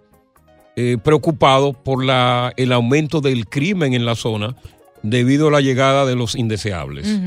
eh, 0.81 0.97
preocupados 0.97 1.75
por 1.75 2.05
la, 2.05 2.53
el 2.57 2.71
aumento 2.71 3.21
del 3.21 3.49
crimen 3.49 3.95
en 3.95 4.07
la 4.07 4.15
zona 4.15 4.55
debido 5.03 5.49
a 5.49 5.51
la 5.51 5.61
llegada 5.61 6.07
de 6.07 6.15
los 6.15 6.37
indeseables. 6.37 7.19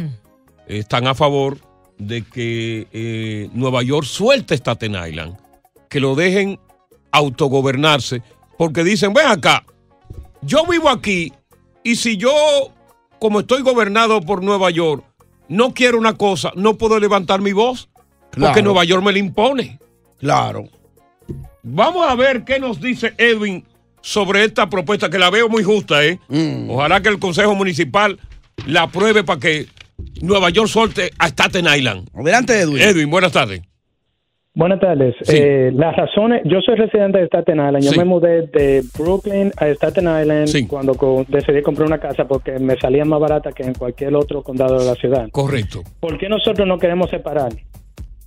Están 0.67 1.05
a 1.05 1.15
favor 1.15 1.57
de 1.97 2.21
que 2.21 2.87
eh, 2.93 3.49
Nueva 3.51 3.83
York 3.83 4.05
suelte 4.05 4.55
Staten 4.55 4.95
Island, 4.95 5.35
que 5.89 5.99
lo 5.99 6.15
dejen 6.15 6.61
autogobernarse, 7.11 8.21
porque 8.57 8.85
dicen, 8.85 9.11
ven 9.11 9.27
acá, 9.27 9.65
yo 10.41 10.65
vivo 10.65 10.87
aquí 10.87 11.33
y 11.83 11.97
si 11.97 12.15
yo, 12.15 12.31
como 13.19 13.41
estoy 13.41 13.63
gobernado 13.63 14.21
por 14.21 14.41
Nueva 14.45 14.69
York, 14.69 15.03
no 15.49 15.73
quiero 15.73 15.97
una 15.97 16.13
cosa, 16.13 16.53
no 16.55 16.77
puedo 16.77 16.97
levantar 17.01 17.41
mi 17.41 17.51
voz 17.51 17.89
porque. 18.29 18.61
Nueva 18.61 18.85
York 18.85 19.03
me 19.03 19.11
la 19.11 19.19
impone. 19.19 19.77
Claro. 20.19 20.69
Vamos 21.63 22.05
a 22.07 22.15
ver 22.15 22.43
qué 22.43 22.59
nos 22.59 22.81
dice 22.81 23.13
Edwin 23.17 23.63
sobre 24.01 24.43
esta 24.43 24.67
propuesta, 24.69 25.09
que 25.09 25.19
la 25.19 25.29
veo 25.29 25.47
muy 25.47 25.63
justa, 25.63 26.03
¿eh? 26.03 26.19
Mm. 26.27 26.69
Ojalá 26.71 27.01
que 27.01 27.09
el 27.09 27.19
Consejo 27.19 27.53
Municipal 27.55 28.17
la 28.67 28.83
apruebe 28.83 29.23
para 29.23 29.39
que 29.39 29.65
Nueva 30.21 30.49
York 30.49 30.67
suelte 30.67 31.11
a 31.19 31.27
Staten 31.27 31.65
Island. 31.65 32.07
Adelante, 32.15 32.59
Edwin. 32.59 32.81
Edwin, 32.81 33.09
buenas 33.11 33.31
tardes. 33.31 33.61
Buenas 34.53 34.81
tardes. 34.81 35.15
Sí. 35.21 35.37
Eh, 35.37 35.71
las 35.73 35.95
razones, 35.95 36.41
yo 36.43 36.59
soy 36.59 36.75
residente 36.75 37.19
de 37.19 37.27
Staten 37.27 37.55
Island. 37.55 37.83
Yo 37.85 37.91
Sí. 37.91 37.97
me 37.99 38.03
mudé 38.05 38.47
de 38.47 38.83
Brooklyn 38.97 39.51
a 39.55 39.67
Staten 39.67 40.03
Island 40.21 40.67
cuando 40.67 40.93
co- 40.95 41.25
decidí 41.29 41.61
comprar 41.61 41.87
una 41.87 41.99
casa 41.99 42.25
porque 42.27 42.59
me 42.59 42.75
salía 42.77 43.05
más 43.05 43.19
barata 43.21 43.51
que 43.53 43.63
en 43.63 43.73
cualquier 43.75 44.13
otro 44.15 44.41
condado 44.43 44.77
de 44.79 44.85
la 44.85 44.95
ciudad. 44.95 45.29
Correcto. 45.31 45.83
¿Por 46.01 46.17
qué 46.17 46.27
nosotros 46.27 46.67
no 46.67 46.77
queremos 46.77 47.09
separar? 47.09 47.53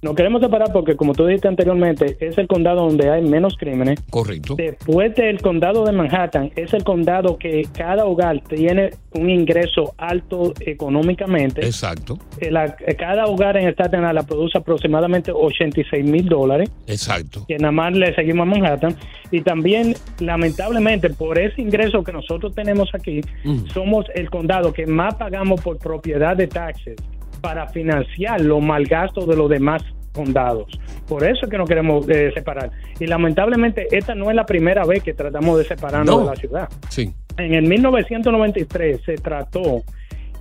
No 0.05 0.15
queremos 0.15 0.43
separar 0.43 0.71
porque, 0.71 0.97
como 0.97 1.15
tú 1.15 1.25
dijiste 1.25 1.49
anteriormente, 1.49 2.19
es 2.21 2.37
el 2.37 2.47
condado 2.47 2.83
donde 2.87 3.09
hay 3.11 3.23
menos 3.23 3.57
crímenes. 3.57 3.99
Correcto. 4.11 4.55
Después 4.55 5.15
del 5.15 5.41
condado 5.41 5.83
de 5.87 5.93
Manhattan, 5.93 6.51
es 6.57 6.75
el 6.75 6.85
condado 6.85 7.39
que 7.39 7.63
cada 7.75 8.05
hogar 8.05 8.39
tiene 8.47 8.91
un 9.15 9.31
ingreso 9.31 9.95
alto 9.97 10.53
económicamente. 10.61 11.63
Exacto. 11.65 12.19
Eh, 12.39 12.51
la- 12.51 12.77
eh, 12.87 12.95
cada 12.97 13.25
hogar 13.27 13.57
en 13.57 13.67
Staten 13.69 14.01
Island 14.05 14.27
produce 14.29 14.59
aproximadamente 14.59 15.33
86 15.33 16.05
mil 16.05 16.27
dólares 16.29 16.71
Exacto. 16.87 17.47
que 17.49 17.57
nada 17.57 17.73
más 17.73 17.95
le 17.95 18.15
seguimos 18.15 18.43
a 18.47 18.51
Manhattan. 18.51 18.95
Y 19.31 19.41
también, 19.41 19.95
lamentablemente, 20.21 21.09
por 21.11 21.39
ese 21.39 21.63
ingreso 21.63 22.05
que 22.05 22.13
nosotros 22.13 22.55
tenemos 22.55 22.91
aquí, 22.95 23.23
Mm. 23.45 23.67
somos 23.73 24.05
el 24.15 24.29
condado 24.29 24.71
que 24.73 24.87
más 24.87 25.15
pagamos 25.15 25.63
por 25.63 25.79
propiedad 25.79 26.37
de 26.37 26.47
taxes 26.47 26.97
para 27.45 27.69
financiar 27.69 28.41
los 28.41 28.63
malgastos 28.63 29.29
de 29.29 29.37
los 29.37 29.51
demás 29.51 29.83
condados. 30.15 30.65
Por 31.07 31.25
eso 31.25 31.41
es 31.45 31.51
que 31.51 31.59
no 31.59 31.67
queremos 31.67 32.09
eh, 32.09 32.31
separar. 32.35 32.71
Y 32.99 33.07
lamentablemente, 33.07 33.87
esta 33.91 34.15
no 34.15 34.31
es 34.31 34.35
la 34.37 34.47
primera 34.47 34.87
vez 34.87 35.03
que 35.03 35.13
tratamos 35.13 35.59
de 35.59 35.65
separarnos 35.65 36.07
No. 36.17 36.21
de 36.21 36.27
la 36.31 36.37
ciudad. 36.37 36.69
Sí. 36.89 37.13
En 37.37 37.53
el 37.53 37.65
1993 37.69 39.03
se 39.05 39.17
trató, 39.17 39.83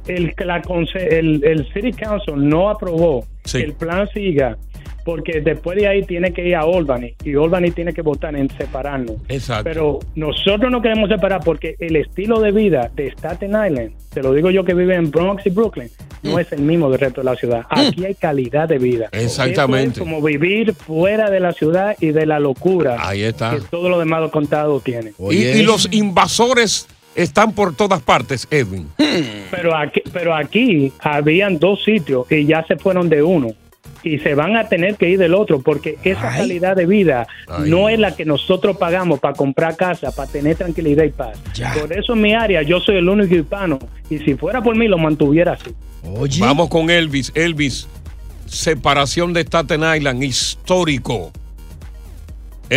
el, 0.08 0.34
la 0.46 0.62
conse- 0.62 1.12
el, 1.12 1.44
el 1.44 1.68
City 1.74 1.92
Council 1.92 2.36
no 2.48 2.70
aprobó 2.70 3.26
Sí. 3.44 3.58
que 3.58 3.64
el 3.66 3.74
plan 3.74 4.08
siga, 4.14 4.58
porque 5.04 5.42
después 5.42 5.78
de 5.78 5.88
ahí 5.88 6.04
tiene 6.04 6.34
que 6.34 6.48
ir 6.48 6.56
a 6.56 6.62
Albany 6.62 7.14
y 7.24 7.36
Albany 7.36 7.72
tiene 7.72 7.94
que 7.94 8.02
votar 8.02 8.36
en 8.36 8.50
separarnos. 8.50 9.18
Exacto. 9.28 9.64
Pero 9.66 10.00
nosotros 10.16 10.72
no 10.72 10.82
queremos 10.82 11.10
separar 11.10 11.42
porque 11.44 11.76
el 11.80 11.96
estilo 11.96 12.40
de 12.40 12.52
vida 12.52 12.90
de 12.96 13.08
Staten 13.12 13.50
Island, 13.52 13.92
te 14.14 14.22
lo 14.22 14.34
digo 14.34 14.50
yo 14.50 14.64
que 14.64 14.74
vive 14.74 14.96
en 14.96 15.12
Bronx 15.12 15.46
y 15.46 15.50
Brooklyn, 15.50 15.90
no 16.24 16.40
es 16.40 16.52
el 16.54 16.62
mismo 16.62 16.90
del 16.90 17.00
resto 17.00 17.22
de 17.22 17.26
la 17.26 17.36
ciudad. 17.36 17.64
Aquí 17.70 18.06
hay 18.06 18.16
calidad 18.16 18.70
de 18.70 18.78
vida. 18.78 19.10
Exactamente. 19.12 19.92
Eso 19.96 20.04
es 20.04 20.10
como 20.10 20.22
vivir 20.22 20.74
fuera 20.74 21.30
de 21.30 21.40
la 21.40 21.52
ciudad 21.52 21.96
y 22.00 22.12
de 22.12 22.26
la 22.26 22.40
locura 22.40 22.98
Ahí 23.00 23.24
está. 23.24 23.52
que 23.56 23.62
todo 23.70 23.90
lo 23.90 24.00
demás 24.00 24.32
contado 24.32 24.80
tiene. 24.80 25.14
Y, 25.32 25.36
y 25.36 25.64
los 25.64 25.90
invasores 25.92 26.88
están 27.16 27.52
por 27.54 27.76
todas 27.76 28.02
partes, 28.02 28.48
Edwin. 28.50 28.88
Pero 29.52 29.76
aquí, 29.76 30.02
pero 30.12 30.36
aquí 30.36 30.92
habían 31.00 31.60
dos 31.60 31.84
sitios 31.84 32.26
y 32.32 32.46
ya 32.46 32.66
se 32.66 32.78
fueron 32.78 33.10
de 33.10 33.22
uno. 33.22 33.50
Y 34.04 34.20
se 34.20 34.36
van 34.36 34.58
a 34.58 34.68
tener 34.68 34.96
que 34.96 35.10
ir 35.10 35.18
del 35.18 35.34
otro 35.34 35.62
porque 35.62 35.98
esa 36.04 36.30
calidad 36.36 36.76
de 36.76 36.86
vida 36.86 37.26
Ay. 37.48 37.70
no 37.70 37.88
es 37.88 37.98
la 37.98 38.16
que 38.16 38.26
nosotros 38.26 38.78
pagamos 38.78 39.20
para 39.20 39.34
comprar 39.34 39.76
casa, 39.78 40.12
para 40.12 40.30
tener 40.30 40.58
tranquilidad 40.58 41.06
y 41.06 41.10
paz. 41.10 41.40
Por 41.80 41.94
eso 41.94 42.14
en 42.14 42.22
mi 42.22 42.34
área 42.34 42.62
yo 42.64 42.80
soy 42.80 42.98
el 42.98 43.08
único 43.08 43.34
hispano 43.34 43.80
y 44.10 44.20
si 44.20 44.36
fuera 44.36 44.62
por 44.62 44.76
mí 44.76 44.88
lo 44.88 44.98
mantuviera 44.98 45.54
así. 45.54 45.74
Vamos 46.40 46.70
con 46.70 46.90
Elvis. 46.90 47.32
Elvis, 47.34 47.88
separación 48.46 49.34
de 49.34 49.42
Staten 49.42 49.82
Island, 49.96 50.24
histórico. 50.24 51.32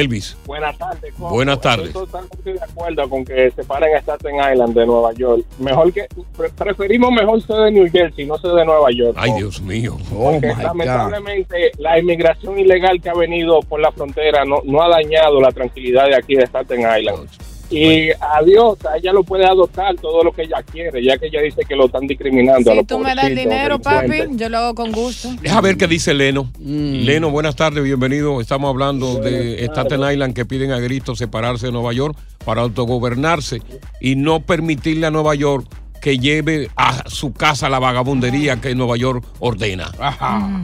Elvis. 0.01 0.37
Buenas 0.47 0.77
tardes. 0.79 1.13
Coco. 1.15 1.31
Buenas 1.35 1.61
tardes. 1.61 1.89
Estoy 1.89 2.05
totalmente 2.07 2.53
de 2.53 2.63
acuerdo 2.63 3.09
con 3.09 3.25
que 3.25 3.51
separen 3.53 3.95
a 3.97 3.99
Staten 4.01 4.37
Island 4.53 4.75
de 4.75 4.87
Nueva 4.87 5.13
York. 5.15 5.45
Mejor 5.59 5.93
que 5.93 6.07
pre- 6.37 6.51
preferimos 6.51 7.11
mejor 7.13 7.41
ser 7.43 7.57
de 7.57 7.71
New 7.73 7.91
Jersey, 7.91 8.27
no 8.27 8.37
ser 8.39 8.53
de 8.53 8.65
Nueva 8.65 8.91
York. 8.93 9.17
Ay, 9.19 9.31
Coco. 9.31 9.39
Dios 9.41 9.61
mío. 9.63 9.97
Porque 10.13 10.53
lamentablemente 10.63 11.73
la 11.79 11.99
inmigración 11.99 12.59
ilegal 12.59 13.01
que 13.01 13.09
ha 13.11 13.15
venido 13.15 13.61
por 13.61 13.81
la 13.81 13.91
frontera 13.93 14.45
no, 14.45 14.57
no 14.65 14.83
ha 14.83 14.89
dañado 14.89 15.41
la 15.41 15.51
tranquilidad 15.53 16.07
de 16.07 16.17
aquí 16.17 16.35
de 16.37 16.45
Staten 16.45 16.81
Island. 16.81 17.29
Y 17.71 18.11
adiós, 18.21 18.79
a 18.87 18.97
ella 18.97 19.13
lo 19.13 19.25
puede 19.25 19.45
adoptar 19.45 19.97
todo 19.97 20.23
lo 20.23 20.33
que 20.33 20.43
ella 20.43 20.63
quiere, 20.71 21.03
ya 21.05 21.19
que 21.19 21.27
ella 21.27 21.41
dice 21.43 21.63
que 21.69 21.75
lo 21.75 21.87
están 21.87 22.07
discriminando. 22.07 22.71
a 22.71 22.75
Si 22.75 22.79
los 22.79 22.87
tú 22.87 22.99
me 22.99 23.15
das 23.15 23.25
el 23.25 23.35
dinero, 23.37 23.79
papi, 23.81 24.19
yo 24.37 24.49
lo 24.49 24.59
hago 24.59 24.75
con 24.75 24.93
gusto. 24.93 25.31
Deja 25.43 25.61
ver 25.61 25.77
qué 25.77 25.87
dice 25.87 26.15
Leno. 26.15 26.51
Leno, 26.61 27.31
buenas 27.31 27.57
tardes, 27.57 27.83
bienvenido. 27.83 28.41
Estamos 28.41 28.71
hablando 28.71 29.17
de 29.21 29.65
Staten 29.67 30.01
Island 30.13 30.35
que 30.35 30.45
piden 30.45 30.71
a 30.73 30.79
gritos 30.79 31.19
separarse 31.19 31.67
de 31.67 31.73
Nueva 31.73 31.93
York 31.93 32.17
para 32.45 32.63
autogobernarse 32.63 33.61
y 34.01 34.15
no 34.17 34.41
permitirle 34.41 35.07
a 35.07 35.11
Nueva 35.11 35.35
York 35.35 35.67
que 36.01 36.19
lleve 36.19 36.69
a 36.77 37.09
su 37.09 37.33
casa 37.33 37.69
la 37.69 37.81
vagabundería 37.81 38.61
que 38.61 38.75
Nueva 38.77 38.97
York 38.97 39.25
ordena. 39.41 39.91
No. 39.99 40.63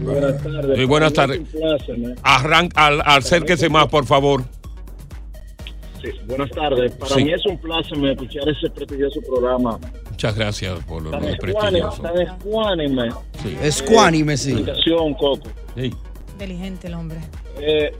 Buenas 0.00 0.42
tardes. 0.42 0.86
Buenas 0.88 1.12
tardes. 1.12 1.40
es 1.40 1.54
un 1.54 1.60
placer, 1.60 1.98
¿no? 1.98 2.14
Arran- 2.22 2.70
al, 2.76 3.02
acérquese 3.04 3.68
más, 3.68 3.88
por 3.88 4.06
favor. 4.06 4.44
Sí, 6.12 6.18
buenas 6.26 6.50
tardes. 6.50 6.92
Para 6.96 7.14
Sí. 7.14 7.24
mí 7.24 7.32
es 7.32 7.44
un 7.46 7.58
placer 7.58 7.98
escuchar 8.04 8.48
ese 8.48 8.70
prestigioso 8.70 9.20
programa. 9.22 9.78
Muchas 10.10 10.36
gracias 10.36 10.78
por 10.84 11.02
lo 11.02 11.10
Tan 11.10 11.22
lo 11.22 11.28
escuánime, 11.28 11.80
prestigioso. 11.80 12.02
tan 12.02 12.20
escuánime. 12.20 13.08
Escuánime, 13.62 14.36
sí. 14.36 14.50
Explicación, 14.52 15.14
Coco. 15.14 15.48
Inteligente 16.32 16.86
el 16.86 16.94
hombre. 16.94 17.18
Eh, 17.60 17.92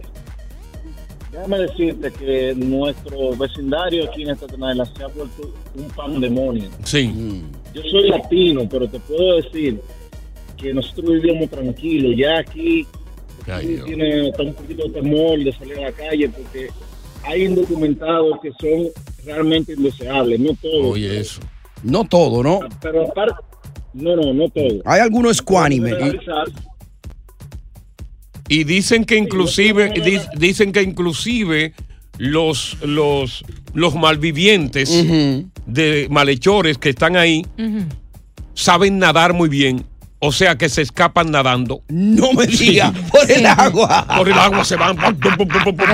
Déjame 1.32 1.58
decirte 1.58 2.10
que 2.12 2.54
nuestro 2.56 3.36
vecindario 3.36 4.04
aquí 4.08 4.22
en 4.22 4.30
esta 4.30 4.46
Island 4.46 4.96
se 4.96 5.02
ha 5.02 5.08
vuelto 5.08 5.52
un 5.74 5.84
pandemonio. 5.90 6.70
Sí. 6.84 7.42
Yo 7.74 7.82
soy 7.90 8.08
latino, 8.08 8.66
pero 8.70 8.88
te 8.88 8.98
puedo 9.00 9.36
decir 9.36 9.78
que 10.56 10.72
nosotros 10.72 11.20
vivimos 11.20 11.50
tranquilos. 11.50 12.14
Ya 12.16 12.38
aquí 12.38 12.86
Ay, 13.46 13.82
tienes 13.84 14.30
hasta 14.30 14.44
un 14.44 14.54
poquito 14.54 14.84
de 14.84 14.90
temor 14.90 15.38
de 15.44 15.52
salir 15.52 15.78
a 15.78 15.82
la 15.82 15.92
calle 15.92 16.28
porque 16.30 16.68
hay 17.26 17.44
indocumentados 17.44 18.38
que 18.42 18.50
son 18.60 18.88
realmente 19.24 19.72
indeseables, 19.74 20.38
no 20.40 20.54
todos. 20.60 20.84
Oye, 20.94 21.20
eso. 21.20 21.40
No 21.82 22.04
todo, 22.04 22.42
¿no? 22.42 22.60
Pero 22.80 23.08
aparte, 23.08 23.34
no, 23.94 24.16
no, 24.16 24.32
no 24.32 24.48
todos. 24.50 24.74
Hay 24.84 25.00
algunos 25.00 25.32
escuánime. 25.36 25.90
y- 28.48 28.64
dicen 28.64 29.04
que 29.04 29.16
inclusive, 29.16 29.90
di- 29.90 30.20
dicen 30.38 30.72
que 30.72 30.82
inclusive 30.82 31.74
los, 32.18 32.76
los, 32.82 33.44
los 33.74 33.94
malvivientes 33.94 34.90
de 35.66 36.06
malhechores 36.10 36.78
que 36.78 36.90
están 36.90 37.16
ahí 37.16 37.44
saben 38.54 38.98
nadar 38.98 39.32
muy 39.32 39.48
bien. 39.48 39.84
O 40.26 40.32
sea 40.32 40.58
que 40.58 40.68
se 40.68 40.82
escapan 40.82 41.30
nadando. 41.30 41.82
No 41.88 42.32
me 42.32 42.48
diga, 42.48 42.92
por 43.12 43.30
el 43.30 43.46
agua. 43.46 44.04
Por 44.16 44.28
el 44.28 44.36
agua 44.36 44.64
se 44.64 44.74
van. 44.74 44.96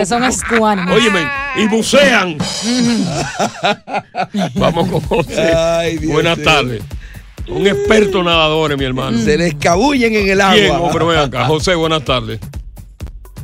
Son 0.07 0.25
escuánimes. 0.25 0.95
Óyeme, 0.95 1.29
y 1.57 1.68
bucean. 1.68 2.38
Vamos 4.55 4.88
con 4.88 5.01
José. 5.03 5.53
Ay, 5.55 5.99
Dios 5.99 6.14
Buenas 6.14 6.42
tardes. 6.42 6.83
Un 7.47 7.66
experto 7.66 8.23
nadador, 8.23 8.75
mi 8.79 8.87
hermano. 8.87 9.18
Se 9.18 9.37
le 9.37 9.49
escabullen 9.49 10.14
en 10.14 10.31
el 10.31 10.40
agua. 10.40 10.55
¿Quién, 10.55 10.71
hombre? 10.71 11.05
Ven 11.05 11.18
acá. 11.18 11.45
José, 11.45 11.75
buenas 11.75 12.03
tardes. 12.03 12.40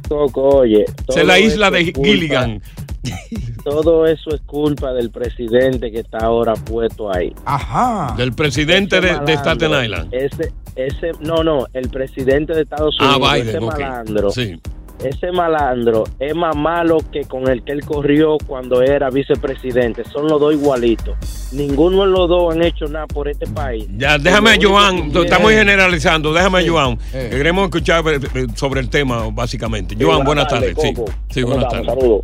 Toco, 0.08 0.40
oye. 0.60 0.86
Esa 1.06 1.20
es 1.20 1.26
la 1.26 1.38
isla 1.38 1.70
de 1.70 1.92
Gilligan. 1.92 2.62
Todo 3.64 4.06
eso 4.06 4.30
es 4.30 4.40
culpa 4.42 4.92
del 4.92 5.10
presidente 5.10 5.90
que 5.90 6.00
está 6.00 6.18
ahora 6.18 6.54
puesto 6.54 7.12
ahí. 7.14 7.32
Ajá. 7.44 8.14
Del 8.16 8.32
presidente 8.32 9.00
de, 9.00 9.18
de 9.20 9.32
Staten 9.34 9.84
Island. 9.84 10.08
Ese, 10.14 10.52
ese, 10.76 11.12
no, 11.20 11.42
no, 11.42 11.66
el 11.72 11.88
presidente 11.90 12.54
de 12.54 12.62
Estados 12.62 12.96
Ah, 13.00 13.16
Unidos. 13.16 13.32
Biden, 13.34 13.48
ese 13.48 13.60
malandro. 13.60 14.30
Sí. 14.30 14.60
Ese 15.04 15.30
malandro 15.30 16.04
es 16.18 16.34
más 16.34 16.56
malo 16.56 16.98
que 17.12 17.22
con 17.24 17.48
el 17.48 17.62
que 17.62 17.70
él 17.72 17.84
corrió 17.84 18.36
cuando 18.46 18.82
era 18.82 19.10
vicepresidente. 19.10 20.02
Son 20.04 20.26
los 20.26 20.40
dos 20.40 20.52
igualitos. 20.54 21.16
Ninguno 21.50 22.02
de 22.04 22.08
los 22.10 22.28
dos 22.28 22.54
han 22.54 22.62
hecho 22.62 22.84
nada 22.88 23.06
por 23.06 23.26
este 23.26 23.46
país. 23.46 23.86
Ya, 23.96 24.18
déjame 24.18 24.50
a 24.50 24.56
Joan, 24.60 25.10
estamos 25.16 25.50
generalizando, 25.50 26.32
déjame 26.34 26.58
a 26.58 26.62
Sí, 26.62 26.68
Joan. 26.68 26.98
eh. 27.14 27.28
Queremos 27.30 27.64
escuchar 27.64 28.04
eh, 28.06 28.20
eh, 28.34 28.46
sobre 28.54 28.80
el 28.80 28.90
tema, 28.90 29.28
básicamente. 29.32 29.96
Joan, 29.98 30.24
buenas 30.24 30.46
tardes. 30.48 30.74
Sí, 30.78 30.92
Coco. 30.92 31.10
sí 31.30 31.40
¿Cómo 31.42 31.54
buenas 31.54 31.72
tardes. 31.72 31.86
Saludos. 31.86 32.20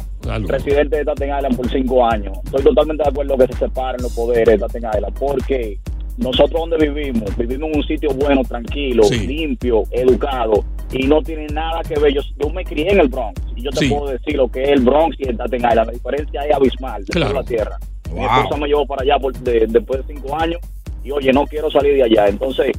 Presidente 0.46 0.96
de 0.96 1.02
Staten 1.02 1.28
Island 1.36 1.56
por 1.56 1.70
cinco 1.70 2.06
años. 2.06 2.36
Estoy 2.44 2.62
totalmente 2.64 3.02
de 3.02 3.08
acuerdo 3.08 3.36
que 3.38 3.46
se 3.52 3.58
separen 3.60 4.02
los 4.02 4.12
poderes 4.12 4.46
de 4.46 4.56
Staten 4.56 4.82
Island 4.94 5.18
porque 5.18 5.78
nosotros 6.18 6.60
donde 6.68 6.88
vivimos, 6.88 7.36
vivimos 7.36 7.70
en 7.70 7.76
un 7.78 7.82
sitio 7.86 8.10
bueno, 8.14 8.42
tranquilo, 8.46 9.02
Sí. 9.04 9.26
limpio, 9.26 9.84
educado 9.90 10.64
y 10.92 11.06
no 11.06 11.22
tiene 11.22 11.46
nada 11.46 11.82
que 11.82 11.98
ver. 11.98 12.12
Yo, 12.12 12.20
yo 12.42 12.50
me 12.50 12.62
crié 12.62 12.92
en 12.92 13.00
el 13.00 13.08
Bronx 13.08 13.40
y 13.56 13.62
yo 13.62 13.70
te 13.70 13.86
Sí. 13.86 13.88
puedo 13.88 14.08
decir 14.12 14.36
lo 14.36 14.48
que 14.50 14.62
es 14.64 14.68
el 14.68 14.80
Bronx 14.82 15.16
y 15.18 15.28
el 15.28 15.34
Staten 15.34 15.60
Island. 15.60 15.86
La 15.86 15.92
diferencia 15.92 16.40
es 16.46 16.54
abismal 16.54 17.04
de 17.04 17.10
Claro. 17.12 17.30
toda 17.32 17.42
la 17.42 17.48
tierra. 17.48 17.78
Mi 18.14 18.24
esposa 18.24 18.56
me 18.56 18.66
llevó 18.68 18.86
para 18.86 19.02
allá 19.02 19.18
por- 19.18 19.32
de- 19.34 19.66
después 19.66 20.06
de 20.06 20.14
cinco 20.14 20.36
años 20.36 20.60
y 21.02 21.10
oye, 21.10 21.32
no 21.32 21.46
quiero 21.46 21.70
salir 21.70 21.94
de 21.94 22.02
allá. 22.04 22.28
Entonces, 22.28 22.72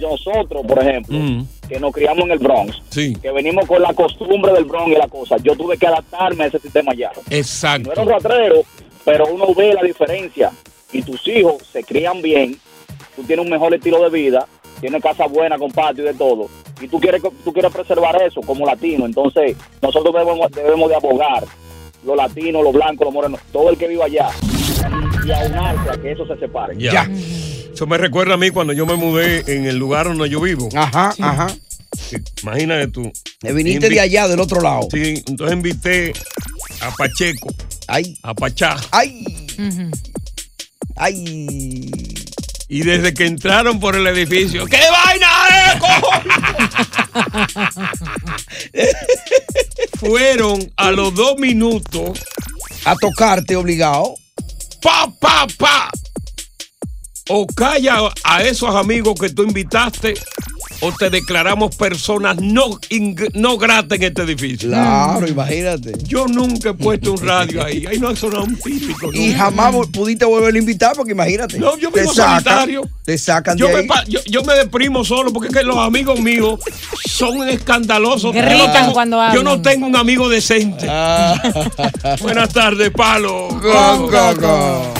nosotros, 0.00 0.64
por 0.66 0.78
ejemplo, 0.82 1.18
Mm, 1.18 1.46
que 1.68 1.78
nos 1.80 1.92
criamos 1.92 2.24
en 2.24 2.32
el 2.32 2.38
Bronx, 2.38 2.80
Sí, 2.90 3.14
que 3.16 3.30
venimos 3.32 3.66
con 3.66 3.82
la 3.82 3.92
costumbre 3.92 4.52
del 4.52 4.64
Bronx 4.64 4.88
y 4.90 4.94
la 4.98 5.08
cosa, 5.08 5.36
yo 5.42 5.54
tuve 5.56 5.76
que 5.76 5.86
adaptarme 5.86 6.44
a 6.44 6.46
ese 6.46 6.58
sistema 6.58 6.92
allá. 6.92 7.10
No 7.14 7.22
era 7.28 7.36
exacto. 7.38 8.00
un 8.02 8.08
ratrero, 8.08 8.62
pero 9.04 9.26
uno 9.32 9.46
ve 9.54 9.72
la 9.74 9.82
diferencia 9.82 10.50
y 10.92 11.02
tus 11.02 11.26
hijos 11.28 11.56
se 11.70 11.82
crían 11.84 12.22
bien, 12.22 12.56
tú 13.16 13.22
tienes 13.24 13.44
un 13.44 13.50
mejor 13.50 13.74
estilo 13.74 14.02
de 14.02 14.10
vida, 14.10 14.46
tienes 14.80 15.02
casa 15.02 15.26
buena 15.26 15.58
con 15.58 15.70
patio 15.70 16.04
y 16.04 16.06
de 16.08 16.14
todo, 16.14 16.48
y 16.80 16.88
tú 16.88 16.98
quieres 16.98 17.20
tú 17.44 17.52
quieres 17.52 17.72
preservar 17.72 18.20
eso 18.22 18.40
como 18.40 18.64
latino, 18.66 19.04
entonces 19.06 19.56
nosotros 19.82 20.14
debemos, 20.14 20.50
debemos 20.52 20.88
de 20.88 20.96
abogar, 20.96 21.44
los 22.04 22.16
latinos, 22.16 22.62
los 22.64 22.72
blancos, 22.72 23.04
los 23.04 23.12
morenos, 23.14 23.40
todo 23.52 23.68
el 23.70 23.76
que 23.76 23.86
viva 23.86 24.06
allá, 24.06 24.30
y 25.30 25.32
aunarse 25.32 25.90
a 25.90 26.00
que 26.00 26.12
eso 26.12 26.26
se 26.26 26.36
separe. 26.38 26.76
Ya. 26.78 27.08
Eso 27.72 27.86
me 27.86 27.96
recuerda 27.98 28.34
a 28.34 28.36
mí 28.36 28.50
cuando 28.50 28.72
yo 28.72 28.84
me 28.86 28.96
mudé 28.96 29.44
en 29.46 29.64
el 29.66 29.76
lugar 29.76 30.06
donde 30.06 30.28
yo 30.28 30.40
vivo. 30.40 30.68
Ajá, 30.74 31.14
ajá. 31.20 31.46
Imagínate 32.42 32.88
tú. 32.88 33.10
Me 33.42 33.52
viniste 33.52 33.86
Invi- 33.88 33.94
de 33.94 34.00
allá, 34.00 34.28
del 34.28 34.40
otro 34.40 34.60
lado. 34.60 34.88
Sí, 34.92 35.22
entonces 35.26 35.56
invité 35.56 36.12
a 36.80 36.90
Pacheco. 36.96 37.52
Ay. 37.88 38.16
A 38.22 38.34
Pachá. 38.34 38.76
Ay. 38.90 39.24
Ay. 40.96 41.90
Y 42.68 42.82
desde 42.82 43.12
que 43.14 43.26
entraron 43.26 43.80
por 43.80 43.96
el 43.96 44.06
edificio, 44.06 44.64
¡qué 44.66 44.78
vaina 44.92 45.28
es! 45.74 45.80
Fueron 49.98 50.72
a 50.76 50.90
los 50.92 51.14
dos 51.14 51.36
minutos 51.38 52.20
a 52.84 52.94
tocarte 52.96 53.56
obligado. 53.56 54.14
¡Pa, 54.80 55.12
pa, 55.20 55.46
pa! 55.58 55.90
O 57.28 57.46
calla 57.46 58.12
a 58.24 58.42
esos 58.42 58.74
amigos 58.74 59.14
que 59.20 59.30
tú 59.30 59.42
invitaste 59.42 60.14
o 60.80 60.92
te 60.92 61.10
declaramos 61.10 61.76
personas 61.76 62.36
no, 62.40 62.78
no 63.34 63.58
gratas 63.58 63.98
en 63.98 64.04
este 64.04 64.22
edificio. 64.22 64.68
Claro, 64.68 65.26
imagínate. 65.26 65.92
Yo 66.04 66.26
nunca 66.26 66.70
he 66.70 66.74
puesto 66.74 67.12
un 67.12 67.26
radio 67.26 67.64
ahí. 67.64 67.84
Ahí 67.86 67.98
no 67.98 68.08
ha 68.08 68.16
sonado 68.16 68.44
un 68.44 68.56
típico. 68.56 69.12
Y 69.12 69.32
jamás 69.32 69.74
pudiste 69.92 70.24
volver 70.24 70.54
a 70.54 70.58
invitar 70.58 70.92
porque 70.96 71.12
imagínate. 71.12 71.58
No, 71.58 71.76
yo 71.76 71.90
te 71.90 72.00
vivo 72.00 72.12
sacan, 72.14 72.42
solitario. 72.42 72.88
Te 73.04 73.18
sacan 73.18 73.56
Yo 73.58 73.66
de 73.68 73.72
me, 73.74 73.78
ahí. 73.80 73.86
yo, 74.08 74.20
yo 74.26 74.42
me 74.44 74.54
deprimo 74.54 75.04
solo 75.04 75.32
porque 75.32 75.48
es 75.48 75.54
que 75.54 75.62
los 75.64 75.76
amigos 75.78 76.20
míos 76.20 76.60
son 77.06 77.48
escandalosos. 77.48 78.32
Gritan 78.32 78.56
Yo 78.58 78.66
no 78.66 78.72
tengo- 78.72 78.92
cuando 78.92 79.16
Yo 79.34 79.42
no 79.42 79.50
hablan. 79.50 79.62
tengo 79.62 79.86
un 79.86 79.96
amigo 79.96 80.28
decente. 80.28 80.86
Buenas 82.20 82.52
tardes, 82.52 82.90
Palo. 82.90 83.48
Con 83.48 84.08
Coco. 84.10 84.99